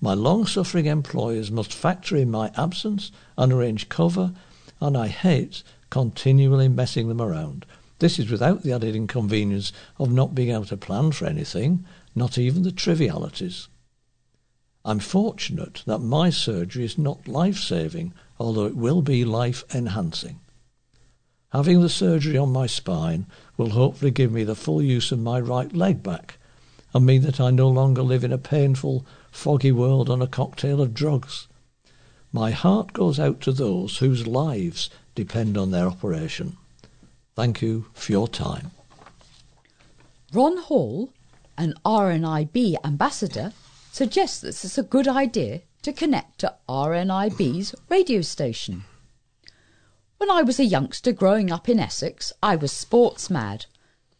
[0.00, 4.32] My long-suffering employers must factor in my absence and arrange cover,
[4.80, 7.66] and I hate continually messing them around.
[8.00, 12.36] This is without the added inconvenience of not being able to plan for anything, not
[12.36, 13.68] even the trivialities.
[14.86, 20.38] I'm fortunate that my surgery is not life-saving, although it will be life-enhancing.
[21.50, 23.26] Having the surgery on my spine
[23.56, 26.38] will hopefully give me the full use of my right leg back
[26.94, 30.80] and mean that I no longer live in a painful, foggy world on a cocktail
[30.80, 31.48] of drugs.
[32.30, 36.58] My heart goes out to those whose lives depend on their operation.
[37.34, 38.70] Thank you for your time.
[40.32, 41.10] Ron Hall,
[41.58, 43.52] an RNIB ambassador,
[43.96, 48.84] suggests that it's a good idea to connect to RNIB's radio station.
[50.18, 53.64] When I was a youngster growing up in Essex, I was sports mad.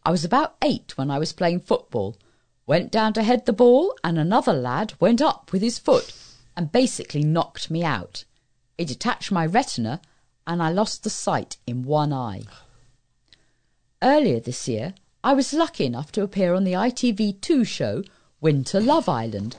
[0.03, 2.17] I was about eight when I was playing football,
[2.65, 6.11] went down to head the ball, and another lad went up with his foot
[6.55, 8.25] and basically knocked me out.
[8.79, 10.01] It detached my retina
[10.47, 12.45] and I lost the sight in one eye.
[14.01, 18.03] Earlier this year, I was lucky enough to appear on the ITV2 show
[18.41, 19.57] Winter Love Island,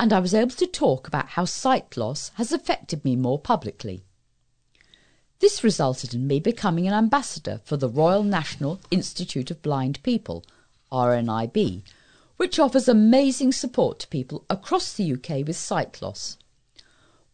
[0.00, 4.02] and I was able to talk about how sight loss has affected me more publicly.
[5.40, 10.42] This resulted in me becoming an ambassador for the Royal National Institute of Blind People,
[10.90, 11.82] RNIB,
[12.38, 16.38] which offers amazing support to people across the UK with sight loss.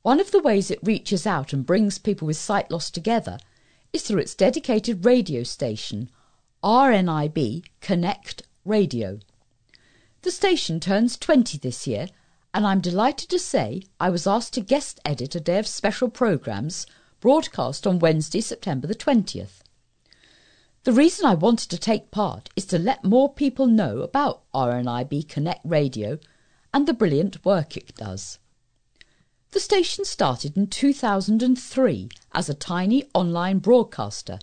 [0.03, 3.39] One of the ways it reaches out and brings people with sight loss together
[3.93, 6.11] is through its dedicated radio station,
[6.65, 9.21] RNIB Connect Radio.
[10.23, 12.09] The station turns 20 this year
[12.57, 16.09] and I'm delighted to say I was asked to guest edit a day of special
[16.09, 16.87] programmes
[17.21, 19.61] broadcast on Wednesday, September the 20th.
[20.85, 25.29] The reason I wanted to take part is to let more people know about RNIB
[25.29, 26.19] Connect Radio
[26.73, 28.39] and the brilliant work it does.
[29.51, 34.39] The station started in 2003 as a tiny online broadcaster,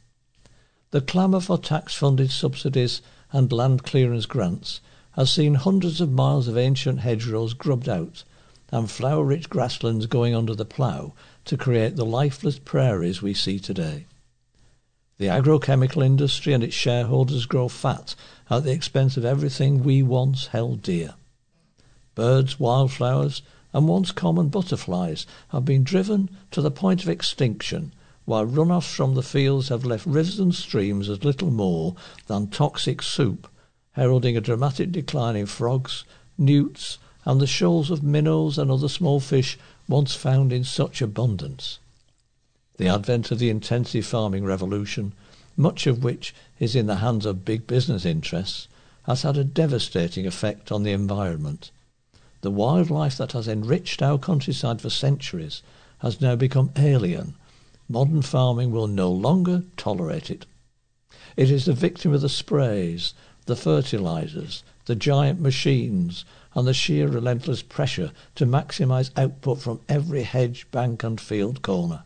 [0.92, 3.02] The clamour for tax-funded subsidies
[3.34, 4.80] and land clearance grants
[5.12, 8.24] has seen hundreds of miles of ancient hedgerows grubbed out
[8.72, 11.14] and flower-rich grasslands going under the plough
[11.44, 14.06] to create the lifeless prairies we see today.
[15.18, 18.16] The agrochemical industry and its shareholders grow fat
[18.50, 21.16] at the expense of everything we once held dear.
[22.16, 23.42] Birds, wildflowers,
[23.76, 27.92] and once common butterflies have been driven to the point of extinction
[28.24, 31.94] while runoffs from the fields have left rivers and streams as little more
[32.28, 33.50] than toxic soup,
[33.92, 36.06] heralding a dramatic decline in frogs,
[36.38, 39.60] newts, and the shoals of minnows and other small fish
[39.90, 41.78] once found in such abundance.
[42.78, 45.12] The advent of the intensive farming revolution,
[45.58, 48.70] much of which is in the hands of big business interests,
[49.04, 51.72] has had a devastating effect on the environment.
[52.46, 55.64] The wildlife that has enriched our countryside for centuries
[55.98, 57.34] has now become alien
[57.90, 60.46] Modern farming will no longer tolerate it.
[61.36, 63.16] It is the victim of the sprays,
[63.48, 66.24] the fertilizers, the giant machines,
[66.54, 72.04] and the sheer relentless pressure to maximize output from every hedge, bank, and field corner.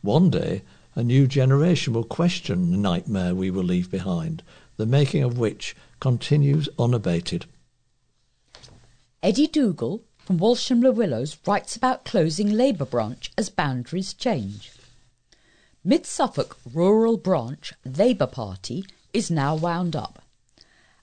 [0.00, 0.62] One day,
[0.94, 4.44] a new generation will question the nightmare we will leave behind,
[4.76, 7.46] the making of which continues unabated.
[9.22, 14.72] Eddie Dougal from Walsham Le Willows writes about closing Labour branch as boundaries change.
[15.82, 20.22] Mid Suffolk Rural Branch Labour Party is now wound up.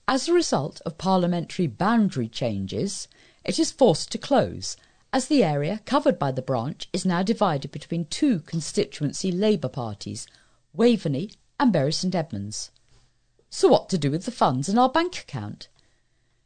[0.07, 3.07] As a result of parliamentary boundary changes,
[3.43, 4.77] it is forced to close,
[5.11, 10.27] as the area covered by the branch is now divided between two constituency Labour parties,
[10.71, 12.69] Waveney and Bury St Edmunds.
[13.49, 15.67] So, what to do with the funds in our bank account?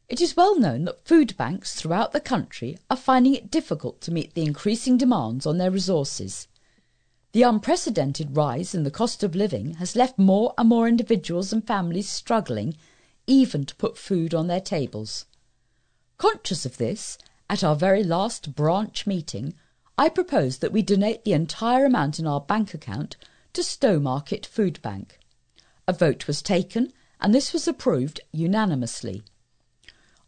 [0.08, 4.10] It is well known that food banks throughout the country are finding it difficult to
[4.10, 6.48] meet the increasing demands on their resources.
[7.32, 11.66] The unprecedented rise in the cost of living has left more and more individuals and
[11.66, 12.74] families struggling
[13.26, 15.26] even to put food on their tables.
[16.16, 17.18] Conscious of this,
[17.50, 19.52] at our very last branch meeting,
[19.98, 23.16] I proposed that we donate the entire amount in our bank account
[23.52, 25.18] to Stowmarket Food Bank.
[25.86, 29.22] A vote was taken, and this was approved unanimously.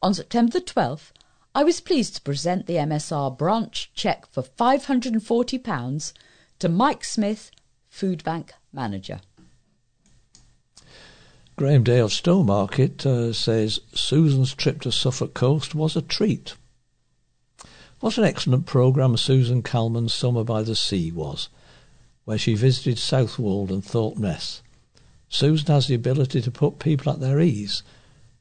[0.02, 1.10] On September the 12th,
[1.54, 6.12] I was pleased to present the MSR branch cheque for £540
[6.60, 7.50] to Mike Smith,
[7.88, 9.20] Food Bank Manager.
[11.56, 16.54] Graham of Stowmarket uh, says Susan's trip to Suffolk Coast was a treat.
[17.98, 21.50] What an excellent programme Susan Calman's Summer by the Sea was,
[22.24, 24.16] where she visited Southwold and Thorpe
[25.28, 27.82] Susan has the ability to put people at their ease,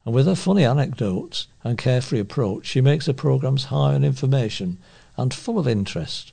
[0.04, 4.78] and with her funny anecdotes and carefree approach, she makes her programmes high on information
[5.16, 6.32] and full of interest.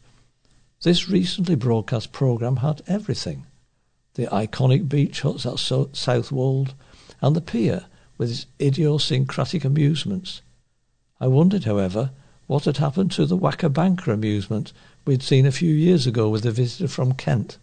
[0.84, 3.46] This recently broadcast programme had everything.
[4.14, 6.74] The iconic beach huts at Southwold
[7.22, 7.86] and the pier
[8.18, 10.42] with its idiosyncratic amusements.
[11.20, 12.12] I wondered, however,
[12.48, 14.72] what had happened to the Whacker Banker amusement
[15.06, 17.58] we'd seen a few years ago with a visitor from Kent,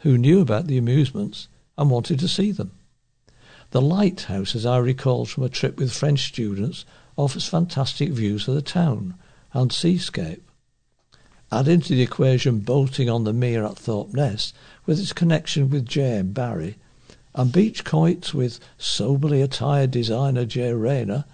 [0.00, 1.48] who knew about the amusements
[1.78, 2.72] and wanted to see them.
[3.72, 6.84] The lighthouse, as I recall from a trip with French students,
[7.16, 9.14] offers fantastic views of the town
[9.54, 10.42] and seascape.
[11.50, 14.52] Add into the equation boating on the Mere at Thorpeness
[14.84, 16.32] with its connection with J.M.
[16.32, 16.76] Barrie,
[17.34, 21.24] and beach quoits with soberly attired designer Jay Rayner,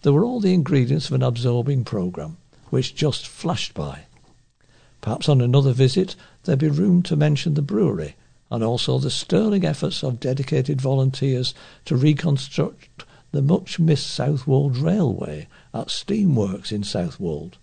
[0.00, 2.38] there were all the ingredients of an absorbing programme,
[2.70, 4.04] which just flashed by.
[5.02, 8.16] Perhaps on another visit there'd be room to mention the brewery,
[8.54, 15.48] and also the sterling efforts of dedicated volunteers to reconstruct the much missed Southwold Railway
[15.74, 17.58] at Steamworks in Southwold,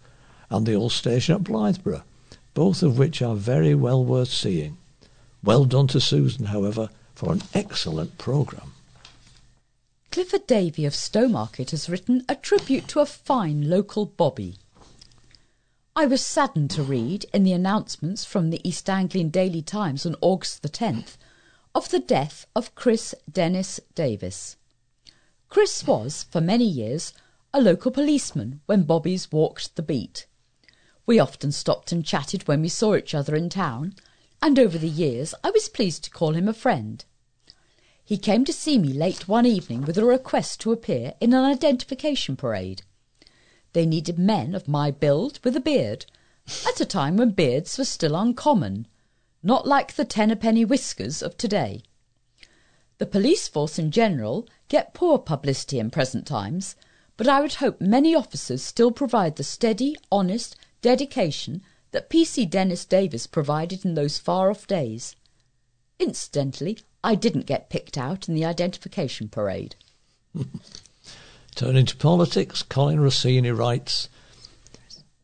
[0.49, 2.03] and the old station at Blythburgh,
[2.53, 4.75] both of which are very well worth seeing.
[5.41, 8.73] Well done to Susan, however, for an excellent programme.
[10.11, 14.57] Clifford Davy of Stowmarket has written a tribute to a fine local bobby.
[15.93, 20.15] I was saddened to read in the announcements from the East Anglian Daily Times on
[20.21, 21.17] August the 10th
[21.75, 24.55] of the death of Chris Dennis Davis.
[25.49, 27.11] Chris was, for many years,
[27.53, 30.27] a local policeman when bobbies walked the beat.
[31.05, 33.95] We often stopped and chatted when we saw each other in town,
[34.41, 37.03] and over the years I was pleased to call him a friend.
[38.01, 41.43] He came to see me late one evening with a request to appear in an
[41.43, 42.83] identification parade.
[43.73, 46.05] They needed men of my build with a beard,
[46.67, 48.87] at a time when beards were still uncommon,
[49.41, 51.83] not like the ten a penny whiskers of today.
[52.97, 56.75] The police force in general get poor publicity in present times,
[57.17, 61.61] but I would hope many officers still provide the steady, honest, dedication
[61.91, 62.45] that P.C.
[62.45, 65.15] Dennis Davis provided in those far off days.
[65.99, 69.75] Incidentally, I didn't get picked out in the identification parade.
[71.55, 74.07] Turning to politics, Colin Rossini writes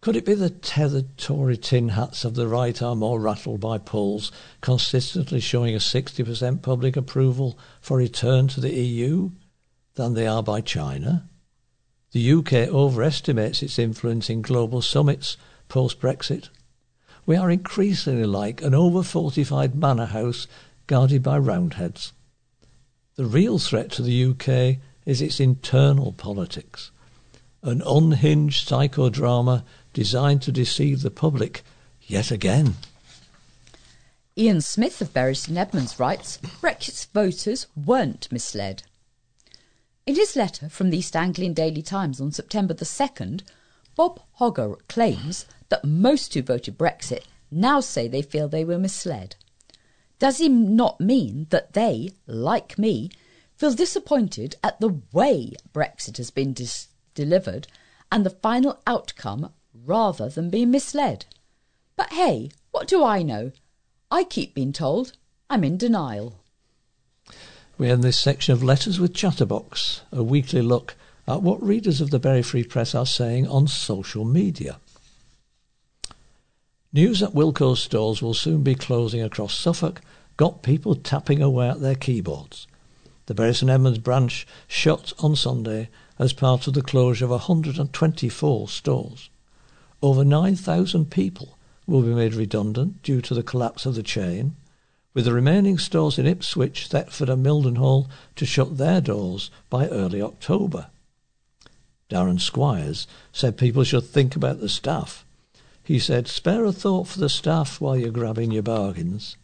[0.01, 3.78] Could it be the tethered Tory tin hats of the right are more rattled by
[3.78, 9.32] polls consistently showing a 60% public approval for return to the EU
[9.95, 11.30] than they are by China?
[12.11, 15.38] The UK overestimates its influence in global summits
[15.69, 16.49] post Brexit.
[17.25, 20.47] We are increasingly like an over fortified manor house
[20.88, 22.13] guarded by roundheads.
[23.15, 26.91] The real threat to the UK is its internal politics,
[27.64, 31.64] an unhinged psychodrama designed to deceive the public
[32.01, 32.76] yet again.
[34.38, 38.84] Ian Smith of St Edmunds writes Brexit voters weren't misled.
[40.05, 43.43] In his letter from the East Anglian Daily Times on September the 2nd,
[43.95, 49.38] Bob Hogger claims that most who voted Brexit now say they feel they were misled.
[50.20, 53.10] Does he not mean that they, like me,
[53.58, 57.68] feel disappointed at the way Brexit has been dis- delivered
[58.12, 61.26] and the final outcome rather than being misled?
[61.95, 63.51] But hey, what do I know?
[64.10, 65.14] I keep being told
[65.49, 66.39] I'm in denial.
[67.78, 70.95] We end this section of Letters with Chatterbox, a weekly look
[71.28, 74.80] at what readers of the Bury Free Press are saying on social media.
[76.93, 80.01] News that Wilko's stores will soon be closing across Suffolk
[80.38, 82.68] got people tapping away at their keyboards.
[83.28, 88.69] The Bury St Edmunds branch shut on Sunday as part of the closure of 124
[88.69, 89.30] stores.
[90.01, 94.55] Over 9,000 people will be made redundant due to the collapse of the chain,
[95.13, 98.07] with the remaining stores in Ipswich, Thetford and Mildenhall
[98.38, 100.88] to shut their doors by early October.
[102.09, 105.25] Darren Squires said people should think about the staff.
[105.84, 109.36] He said, spare a thought for the staff while you're grabbing your bargains.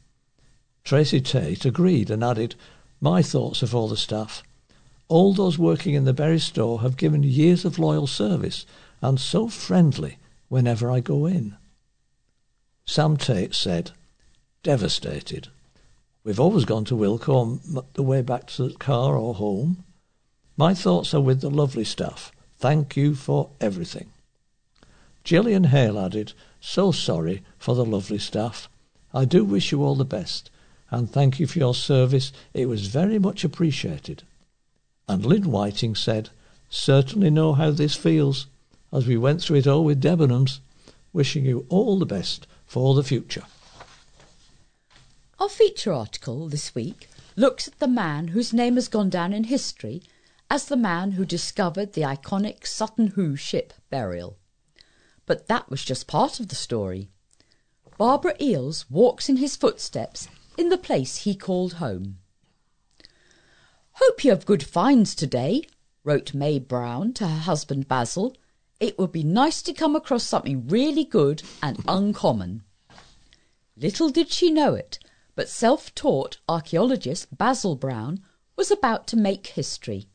[0.86, 2.56] Tracy Tate agreed and added,
[3.04, 4.44] my thoughts are for the staff.
[5.10, 8.66] All those working in the Bury store have given years of loyal service
[9.02, 11.58] and so friendly whenever I go in.
[12.86, 13.92] Sam Tate said,
[14.64, 15.50] devastated.
[16.24, 19.84] We've always gone to Wilko on the way back to the car or home.
[20.56, 22.32] My thoughts are with the lovely staff.
[22.58, 24.12] Thank you for everything.
[25.26, 26.32] Gillian Hale added,
[26.62, 28.70] So sorry for the lovely staff.
[29.14, 30.50] I do wish you all the best,
[30.94, 32.32] and thank you for your service.
[32.54, 34.22] It was very much appreciated.
[35.10, 36.30] And Lynn Whiting said,
[36.70, 38.46] Certainly know how this feels,
[38.92, 40.60] as we went through it all with Debenhams.
[41.12, 43.44] Wishing you all the best for the future.
[45.40, 49.46] Our feature article this week looks at the man whose name has gone down in
[49.46, 50.04] history
[50.50, 54.38] as the man who discovered the iconic Sutton Hoo ship burial.
[55.26, 57.10] But that was just part of the story.
[57.98, 60.28] Barbara Eels walks in his footsteps
[60.58, 62.18] in the place he called home.
[63.94, 65.64] Hope you have good finds today,
[66.04, 68.36] wrote May Brown to her husband Basil.
[68.80, 72.64] It would be nice to come across something really good and uncommon.
[73.78, 75.00] Little did she know it,
[75.36, 78.22] but self taught archaeologist Basil Brown
[78.56, 80.08] was about to make history.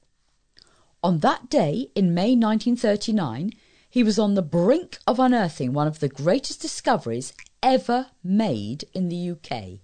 [1.02, 3.52] On that day in May 1939,
[3.88, 7.32] he was on the brink of unearthing one of the greatest discoveries
[7.62, 9.80] ever made in the UK.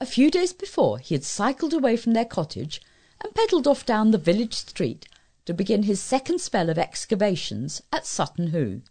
[0.00, 2.80] A few days before he had cycled away from their cottage
[3.20, 5.08] and pedalled off down the village street
[5.44, 8.82] to begin his second spell of excavations at Sutton Hoo.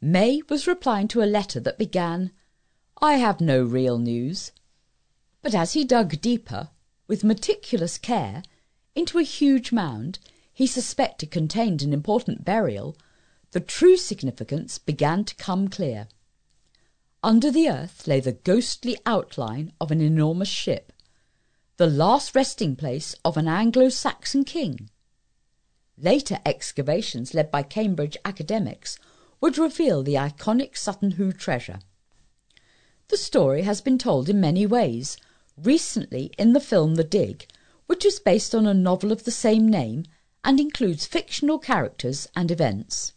[0.00, 2.30] May was replying to a letter that began,
[3.02, 4.52] I have no real news.
[5.42, 6.70] But as he dug deeper,
[7.08, 8.44] with meticulous care,
[8.94, 10.20] into a huge mound
[10.52, 12.96] he suspected contained an important burial,
[13.50, 16.06] the true significance began to come clear.
[17.28, 20.94] Under the earth lay the ghostly outline of an enormous ship,
[21.76, 24.88] the last resting place of an Anglo Saxon king.
[25.98, 28.98] Later excavations led by Cambridge academics
[29.42, 31.80] would reveal the iconic Sutton Hoo treasure.
[33.08, 35.18] The story has been told in many ways,
[35.54, 37.46] recently in the film The Dig,
[37.88, 40.04] which is based on a novel of the same name
[40.42, 43.12] and includes fictional characters and events.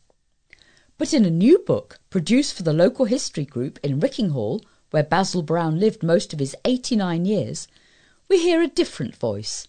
[1.01, 5.41] But in a new book produced for the local history group in Rickinghall, where Basil
[5.41, 7.67] Brown lived most of his 89 years,
[8.29, 9.67] we hear a different voice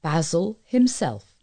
[0.00, 1.34] Basil himself.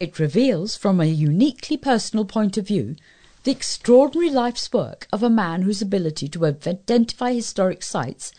[0.00, 2.96] It reveals, from a uniquely personal point of view,
[3.42, 8.32] the extraordinary life's work of a man whose ability to identify historic sites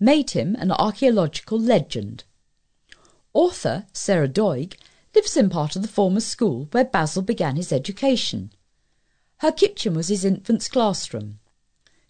[0.00, 2.24] made him an archaeological legend.
[3.34, 4.78] Author Sarah Doig
[5.14, 8.50] lives in part of the former school where Basil began his education.
[9.40, 11.40] Her kitchen was his infant's classroom.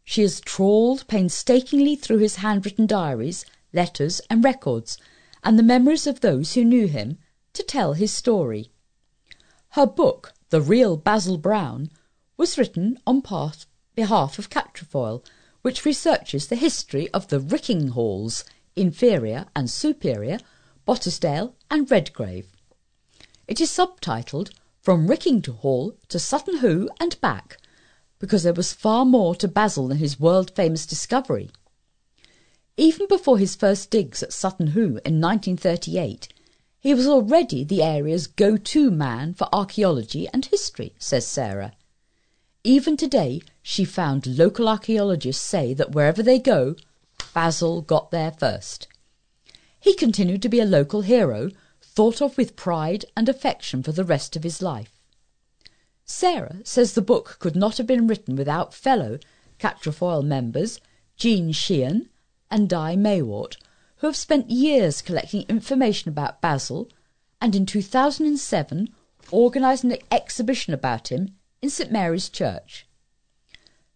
[0.04, 4.96] She has trawled painstakingly through his handwritten diaries, letters, and records,
[5.42, 7.18] and the memories of those who knew him,
[7.52, 8.70] to tell his story.
[9.70, 11.90] Her book, The Real Basil Brown,
[12.36, 13.22] was written on
[13.96, 15.24] behalf of Quatrefoil,
[15.62, 18.44] which researches the history of the Rickinghalls,
[18.76, 20.38] Inferior and Superior,
[20.86, 22.46] Botesdale, and Redgrave.
[23.48, 24.50] It is subtitled
[24.86, 27.56] from Rickinghall to Sutton Hoo and back,
[28.20, 31.50] because there was far more to Basil than his world famous discovery.
[32.76, 36.28] Even before his first digs at Sutton Hoo in 1938,
[36.78, 41.72] he was already the area's go to man for archaeology and history, says Sarah.
[42.62, 46.76] Even today, she found local archaeologists say that wherever they go,
[47.34, 48.86] Basil got there first.
[49.80, 51.50] He continued to be a local hero
[51.96, 55.00] thought of with pride and affection for the rest of his life.
[56.04, 59.18] Sarah says the book could not have been written without fellow
[59.58, 60.78] Quatrefoil members
[61.16, 62.10] Jean Sheehan
[62.50, 63.56] and Di Maywort,
[63.96, 66.90] who have spent years collecting information about Basil
[67.40, 68.90] and in 2007
[69.32, 72.86] organised an exhibition about him in St Mary's Church.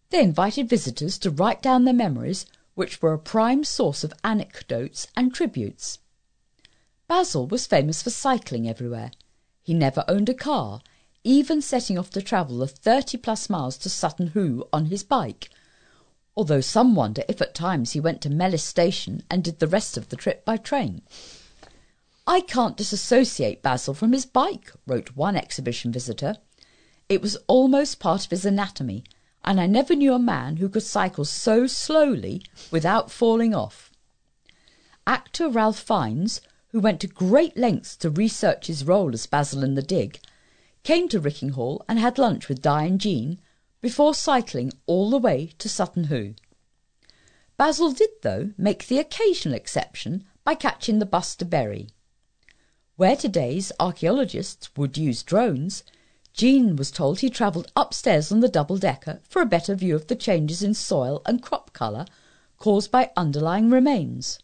[0.09, 5.07] They invited visitors to write down their memories, which were a prime source of anecdotes
[5.15, 5.99] and tributes.
[7.11, 9.11] Basil was famous for cycling everywhere.
[9.61, 10.79] He never owned a car,
[11.25, 15.49] even setting off to travel the 30 plus miles to Sutton Hoo on his bike,
[16.37, 19.97] although some wonder if at times he went to Mellis Station and did the rest
[19.97, 21.01] of the trip by train.
[22.25, 26.37] I can't disassociate Basil from his bike, wrote one exhibition visitor.
[27.09, 29.03] It was almost part of his anatomy,
[29.43, 33.91] and I never knew a man who could cycle so slowly without falling off.
[35.05, 36.39] Actor Ralph Fiennes
[36.71, 40.19] who went to great lengths to research his role as Basil in the dig,
[40.83, 43.39] came to Rickinghall and had lunch with Di and Jean
[43.81, 46.33] before cycling all the way to Sutton Hoo.
[47.57, 51.89] Basil did, though, make the occasional exception by catching the bus to Bury.
[52.95, 55.83] Where today's archaeologists would use drones,
[56.33, 60.07] Jean was told he travelled upstairs on the double decker for a better view of
[60.07, 62.05] the changes in soil and crop colour
[62.57, 64.39] caused by underlying remains.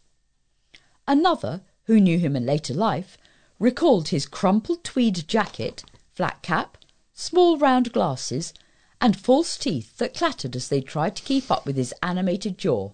[1.06, 3.16] Another who knew him in later life,
[3.58, 5.82] recalled his crumpled tweed jacket,
[6.12, 6.76] flat cap,
[7.14, 8.52] small round glasses,
[9.00, 12.90] and false teeth that clattered as they tried to keep up with his animated jaw.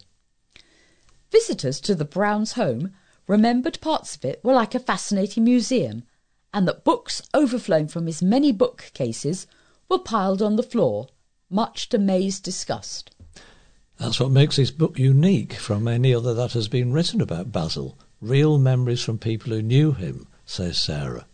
[1.33, 2.95] Visitors to the Browns' home
[3.27, 6.05] remembered parts of it were like a fascinating museum,
[6.53, 9.49] and that books overflowing from his many bookcases
[9.89, 11.09] were piled on the floor,
[11.51, 13.11] much to May's disgust.
[13.99, 17.99] That's what makes this book unique from any other that has been written about Basil
[18.29, 21.27] real memories from people who knew him, says Sarah.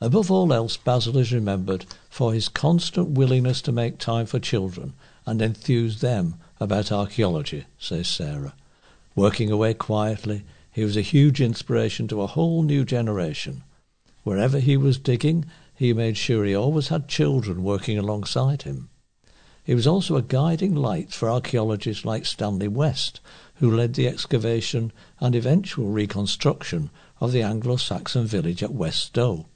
[0.00, 4.94] Above all else, Basil is remembered for his constant willingness to make time for children
[5.24, 8.54] and enthuse them about archaeology, says Sarah.
[9.14, 13.62] Working away quietly, he was a huge inspiration to a whole new generation.
[14.24, 15.44] Wherever he was digging,
[15.74, 18.88] he made sure he always had children working alongside him.
[19.64, 23.20] He was also a guiding light for archaeologists like Stanley West,
[23.54, 26.90] who led the excavation and eventual reconstruction
[27.20, 29.46] of the Anglo-Saxon village at West Stow.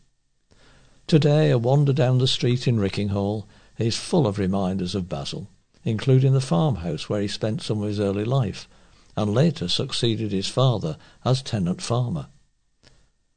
[1.06, 3.46] Today, a wander down the street in Rickinghall
[3.78, 5.48] is full of reminders of Basil,
[5.84, 8.68] including the farmhouse where he spent some of his early life
[9.16, 12.26] and later succeeded his father as tenant farmer.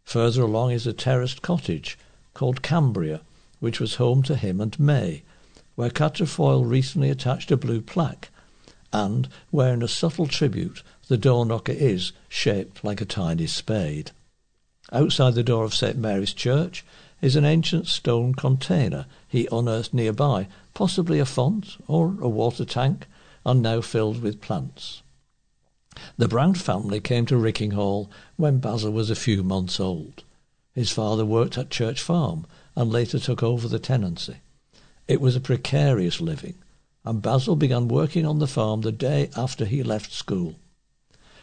[0.03, 1.97] Further along is a terraced cottage
[2.33, 3.21] called Cambria,
[3.59, 5.23] which was home to him and May,
[5.75, 8.29] where Quatrefoil recently attached a blue plaque,
[8.91, 14.11] and where in a subtle tribute the door knocker is shaped like a tiny spade.
[14.91, 15.97] Outside the door of St.
[15.97, 16.83] Mary's Church
[17.21, 23.07] is an ancient stone container he unearthed nearby, possibly a font or a water tank,
[23.45, 25.01] and now filled with plants.
[26.17, 30.23] The Brown family came to Rickinghall when Basil was a few months old.
[30.73, 34.37] His father worked at Church Farm and later took over the tenancy.
[35.07, 36.55] It was a precarious living,
[37.05, 40.55] and Basil began working on the farm the day after he left school.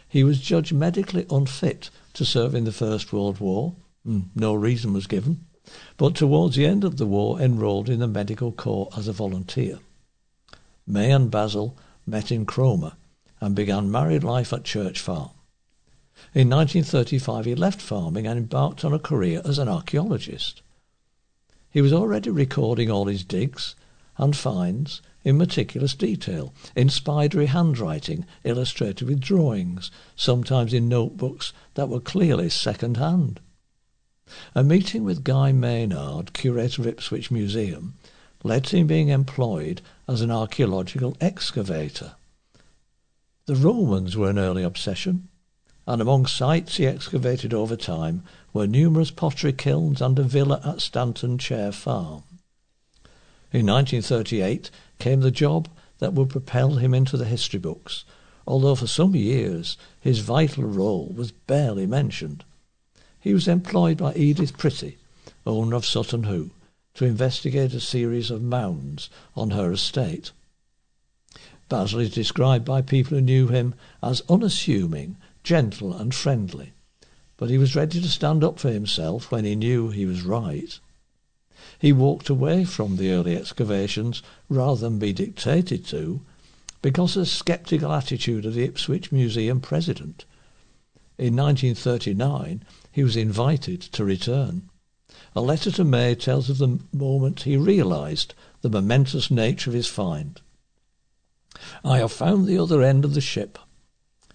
[0.08, 3.74] He was judged medically unfit to serve in the First World War.
[4.04, 5.46] Hmm, no reason was given,
[5.96, 9.80] but towards the end of the war enrolled in the medical corps as a volunteer.
[10.86, 11.76] May and Basil
[12.06, 12.92] met in Cromer
[13.40, 15.30] and began married life at Church Farm.
[16.32, 20.62] In 1935 he left farming and embarked on a career as an archaeologist.
[21.68, 23.74] He was already recording all his digs
[24.18, 31.88] and finds in meticulous detail, in spidery handwriting illustrated with drawings, sometimes in notebooks that
[31.88, 33.40] were clearly second hand.
[34.54, 37.94] A meeting with Guy Maynard, curator of Ipswich Museum,
[38.42, 42.14] led to him being employed as an archaeological excavator.
[43.46, 45.28] The Romans were an early obsession,
[45.86, 50.80] and among sites he excavated over time were numerous pottery kilns and a villa at
[50.80, 52.22] Stanton Chare Farm.
[53.56, 55.66] In 1938 came the job
[55.98, 58.04] that would propel him into the history books,
[58.46, 62.44] although for some years his vital role was barely mentioned.
[63.18, 64.98] He was employed by Edith Pretty,
[65.46, 66.50] owner of Sutton Hoo,
[66.96, 70.32] to investigate a series of mounds on her estate.
[71.70, 76.74] Basil is described by people who knew him as unassuming, gentle, and friendly,
[77.38, 80.78] but he was ready to stand up for himself when he knew he was right.
[81.78, 86.20] He walked away from the early excavations rather than be dictated to
[86.82, 90.24] because of the sceptical attitude of the Ipswich Museum president.
[91.18, 94.68] In 1939, he was invited to return.
[95.34, 99.86] A letter to May tells of the moment he realized the momentous nature of his
[99.86, 100.40] find.
[101.82, 103.58] I have found the other end of the ship.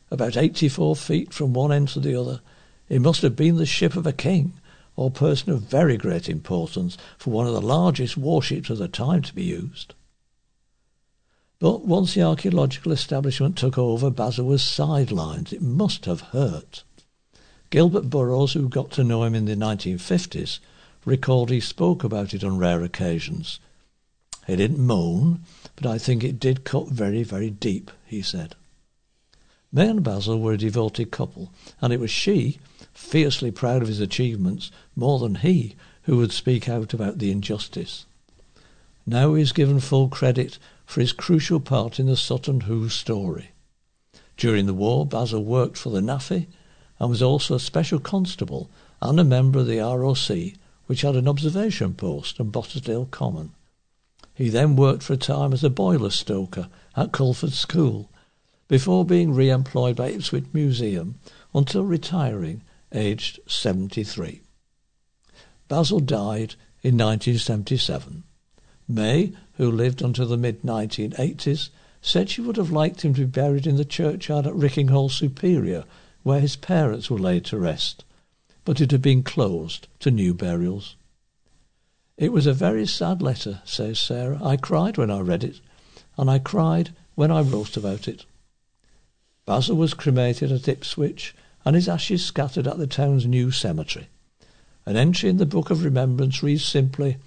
[0.09, 2.41] About 84 feet from one end to the other,
[2.89, 4.53] it must have been the ship of a king
[4.95, 9.21] or person of very great importance for one of the largest warships of the time
[9.21, 9.93] to be used.
[11.59, 15.53] But once the archaeological establishment took over, Basil was sidelined.
[15.53, 16.83] It must have hurt.
[17.69, 20.59] Gilbert Burrows, who got to know him in the 1950s,
[21.05, 23.59] recalled he spoke about it on rare occasions.
[24.47, 25.41] He didn't moan,
[25.75, 28.55] but I think it did cut very, very deep, he said.
[29.73, 31.49] May and Basil were a devoted couple,
[31.81, 32.59] and it was she,
[32.93, 38.05] fiercely proud of his achievements, more than he, who would speak out about the injustice.
[39.05, 43.51] Now he is given full credit for his crucial part in the Sutton Hoo story.
[44.35, 46.47] During the war, Basil worked for the NAAFI
[46.99, 48.69] and was also a special constable
[49.01, 50.57] and a member of the ROC,
[50.87, 53.53] which had an observation post on Botesdale Common.
[54.33, 58.09] He then worked for a time as a boiler stoker at Culford School
[58.71, 61.15] before being re-employed by Ipswich Museum
[61.53, 62.61] until retiring
[62.93, 64.39] aged 73.
[65.67, 68.23] Basil died in 1977.
[68.87, 71.67] May, who lived until the mid-1980s,
[72.01, 75.83] said she would have liked him to be buried in the churchyard at Rickinghall Superior,
[76.23, 78.05] where his parents were laid to rest,
[78.63, 80.95] but it had been closed to new burials.
[82.15, 84.39] It was a very sad letter, says Sarah.
[84.41, 85.59] I cried when I read it,
[86.17, 88.25] and I cried when I wrote about it.
[89.45, 91.35] Basil was cremated at Ipswich,
[91.65, 94.07] and his ashes scattered at the town's new cemetery.
[94.85, 97.17] An entry in the Book of Remembrance reads simply,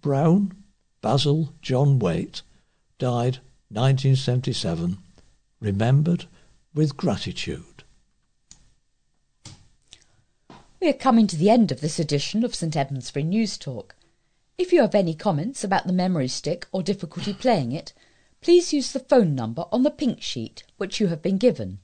[0.00, 0.52] Brown,
[1.00, 2.42] Basil John Waite,
[2.98, 4.98] died 1977,
[5.60, 6.26] remembered
[6.74, 7.84] with gratitude.
[10.80, 13.94] We are coming to the end of this edition of St Edmundsbury News Talk.
[14.58, 17.92] If you have any comments about the memory stick or difficulty playing it,
[18.42, 21.78] please use the phone number on the pink sheet which you have been given.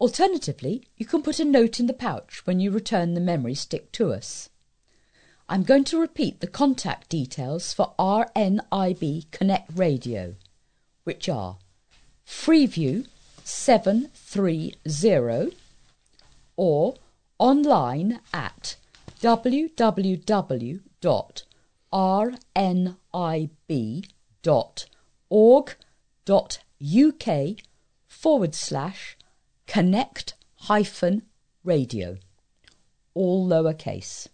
[0.00, 3.90] Alternatively, you can put a note in the pouch when you return the memory stick
[3.92, 4.48] to us.
[5.48, 10.36] I'm going to repeat the contact details for RNIB Connect Radio,
[11.02, 11.58] which are
[12.24, 13.08] Freeview
[13.42, 15.56] 730
[16.56, 16.94] or
[17.38, 18.76] online at
[19.20, 20.80] www
[25.32, 25.74] rnib
[26.24, 27.56] dot org dot uk
[28.06, 29.16] forward slash
[29.66, 31.22] connect hyphen
[31.64, 32.16] radio,
[33.14, 34.28] all lowercase.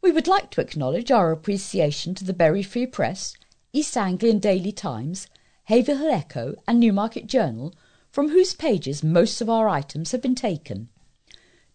[0.00, 3.36] We would like to acknowledge our appreciation to the Bury Free Press,
[3.72, 5.28] East Anglian Daily Times,
[5.64, 7.72] Haverhill Echo, and Newmarket Journal,
[8.10, 10.88] from whose pages most of our items have been taken.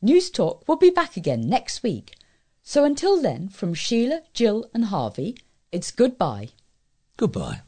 [0.02, 2.16] News Talk will be back again next week.
[2.64, 5.38] So until then, from Sheila, Jill, and Harvey,
[5.72, 6.50] it's goodbye.
[7.16, 7.62] Goodbye.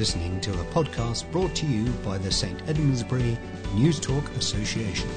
[0.00, 3.36] Listening to a podcast brought to you by the St Edmundsbury
[3.74, 5.10] News Talk Association.